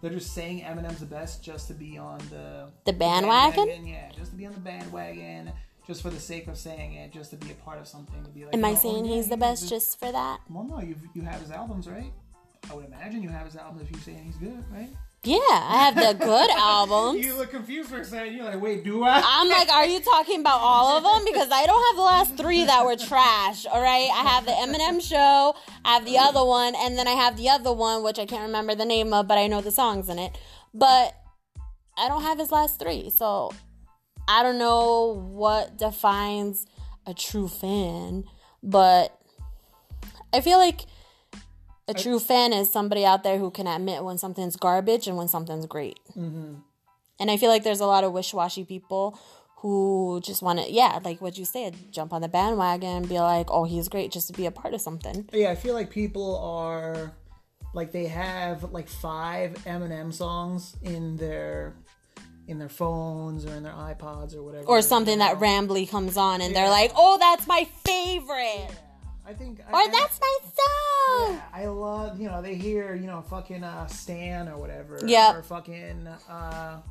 [0.01, 3.85] they're just saying Eminem's the best just to be on the The bandwagon?
[3.85, 5.51] Yeah, just to be on the bandwagon,
[5.85, 8.23] just for the sake of saying it, just to be a part of something.
[8.23, 10.39] To be like, Am oh, I oh, saying yeah, he's the best just for that?
[10.49, 12.13] Well, no, you you have his albums, right?
[12.71, 14.89] I would imagine you have his albums if you're saying he's good, right?
[15.25, 17.25] Yeah, I have the good albums.
[17.25, 18.35] You look confused for a second.
[18.35, 19.21] You're like, wait, do I?
[19.25, 21.25] I'm like, are you talking about all of them?
[21.25, 23.65] Because I don't have the last three that were trash.
[23.65, 27.13] All right, I have the Eminem show, I have the other one, and then I
[27.13, 29.71] have the other one, which I can't remember the name of, but I know the
[29.71, 30.37] songs in it.
[30.73, 31.15] But
[31.97, 33.51] I don't have his last three, so
[34.27, 36.67] I don't know what defines
[37.07, 38.25] a true fan.
[38.61, 39.19] But
[40.31, 40.81] I feel like
[41.87, 45.27] a true fan is somebody out there who can admit when something's garbage and when
[45.27, 45.99] something's great.
[46.15, 46.55] Mm-hmm.
[47.19, 49.19] And I feel like there's a lot of wish washy people
[49.57, 53.19] who just want to, yeah, like what you said, jump on the bandwagon and be
[53.19, 55.27] like, oh, he's great just to be a part of something.
[55.31, 57.13] Yeah, I feel like people are
[57.73, 61.75] like they have like five Eminem songs in their
[62.47, 64.65] in their phones or in their iPods or whatever.
[64.67, 68.69] Or something that rambly comes on and they're like, oh, that's my favorite.
[69.27, 69.59] I think.
[69.59, 71.33] Or I, that's my song.
[71.35, 74.99] Yeah, I love, you know, they hear, you know, fucking uh, Stan or whatever.
[75.05, 75.35] Yep.
[75.35, 76.81] Or fucking, uh,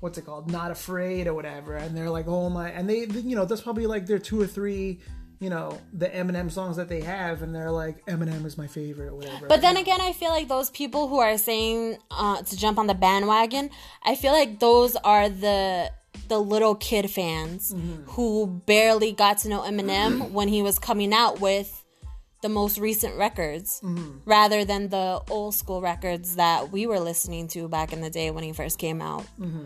[0.00, 0.50] what's it called?
[0.50, 1.76] Not Afraid or whatever.
[1.76, 2.70] And they're like, oh my.
[2.70, 5.00] And they, you know, that's probably like their two or three,
[5.38, 7.42] you know, the Eminem songs that they have.
[7.42, 9.46] And they're like, Eminem is my favorite or whatever.
[9.46, 12.86] But then again, I feel like those people who are saying uh, to jump on
[12.86, 13.70] the bandwagon,
[14.02, 15.90] I feel like those are the
[16.28, 17.74] the little kid fans
[18.06, 21.81] who barely got to know Eminem when he was coming out with
[22.42, 24.18] the most recent records mm-hmm.
[24.24, 28.30] rather than the old school records that we were listening to back in the day
[28.30, 29.24] when he first came out.
[29.40, 29.64] Mm-hmm.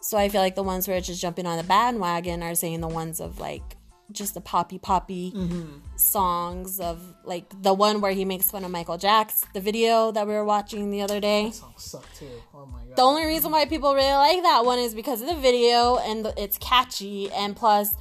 [0.00, 2.80] So I feel like the ones who are just jumping on the bandwagon are saying
[2.80, 3.76] the ones of like
[4.10, 5.78] just the poppy poppy mm-hmm.
[5.96, 10.26] songs of like the one where he makes fun of Michael Jackson, the video that
[10.26, 11.50] we were watching the other day.
[11.50, 12.26] songs suck too.
[12.54, 12.96] Oh my god.
[12.96, 16.24] The only reason why people really like that one is because of the video and
[16.24, 17.94] the, it's catchy and plus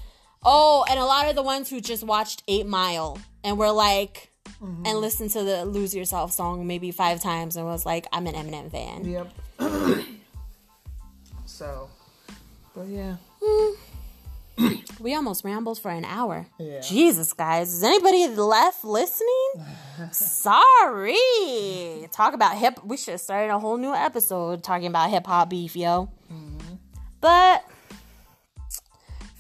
[0.44, 4.30] oh and a lot of the ones who just watched 8 Mile and were like
[4.62, 4.86] mm-hmm.
[4.86, 8.36] and listened to the Lose Yourself song maybe 5 times and was like I'm an
[8.36, 9.06] Eminem fan.
[9.06, 9.28] Yep.
[11.46, 11.90] so,
[12.76, 13.18] but yeah.
[13.42, 13.74] Hmm.
[15.00, 16.46] We almost rambled for an hour.
[16.60, 16.82] Yeah.
[16.82, 17.74] Jesus, guys.
[17.74, 19.66] Is anybody left listening?
[20.12, 21.18] Sorry.
[22.12, 22.84] Talk about hip.
[22.84, 26.10] We should have started a whole new episode talking about hip hop beef, yo.
[26.32, 26.76] Mm-hmm.
[27.20, 27.64] But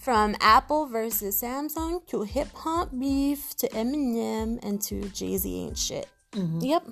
[0.01, 5.77] from Apple versus Samsung to hip hop beef to Eminem and to Jay Z ain't
[5.77, 6.07] shit.
[6.31, 6.59] Mm-hmm.
[6.61, 6.87] Yep.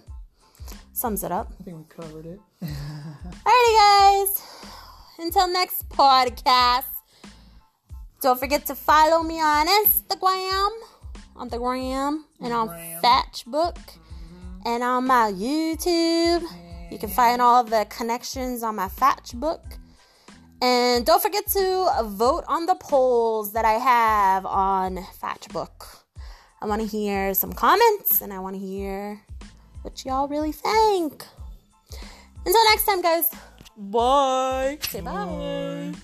[0.93, 1.51] Sums it up.
[1.59, 2.39] I think we covered it.
[2.63, 4.43] Alrighty, guys.
[5.17, 6.85] Until next podcast.
[8.21, 10.69] Don't forget to follow me on Instagram,
[11.35, 13.01] on the gram, and on Gram.
[13.01, 14.67] Facebook, mm-hmm.
[14.67, 16.43] and on my YouTube.
[16.91, 19.78] You can find all the connections on my Fatchbook.
[20.61, 26.03] And don't forget to vote on the polls that I have on Fatchbook.
[26.61, 29.21] I want to hear some comments and I want to hear
[29.83, 31.23] what y'all really think.
[32.45, 33.31] Until next time, guys.
[33.77, 34.77] Bye.
[34.81, 35.25] Say bye.
[35.25, 35.99] Bye.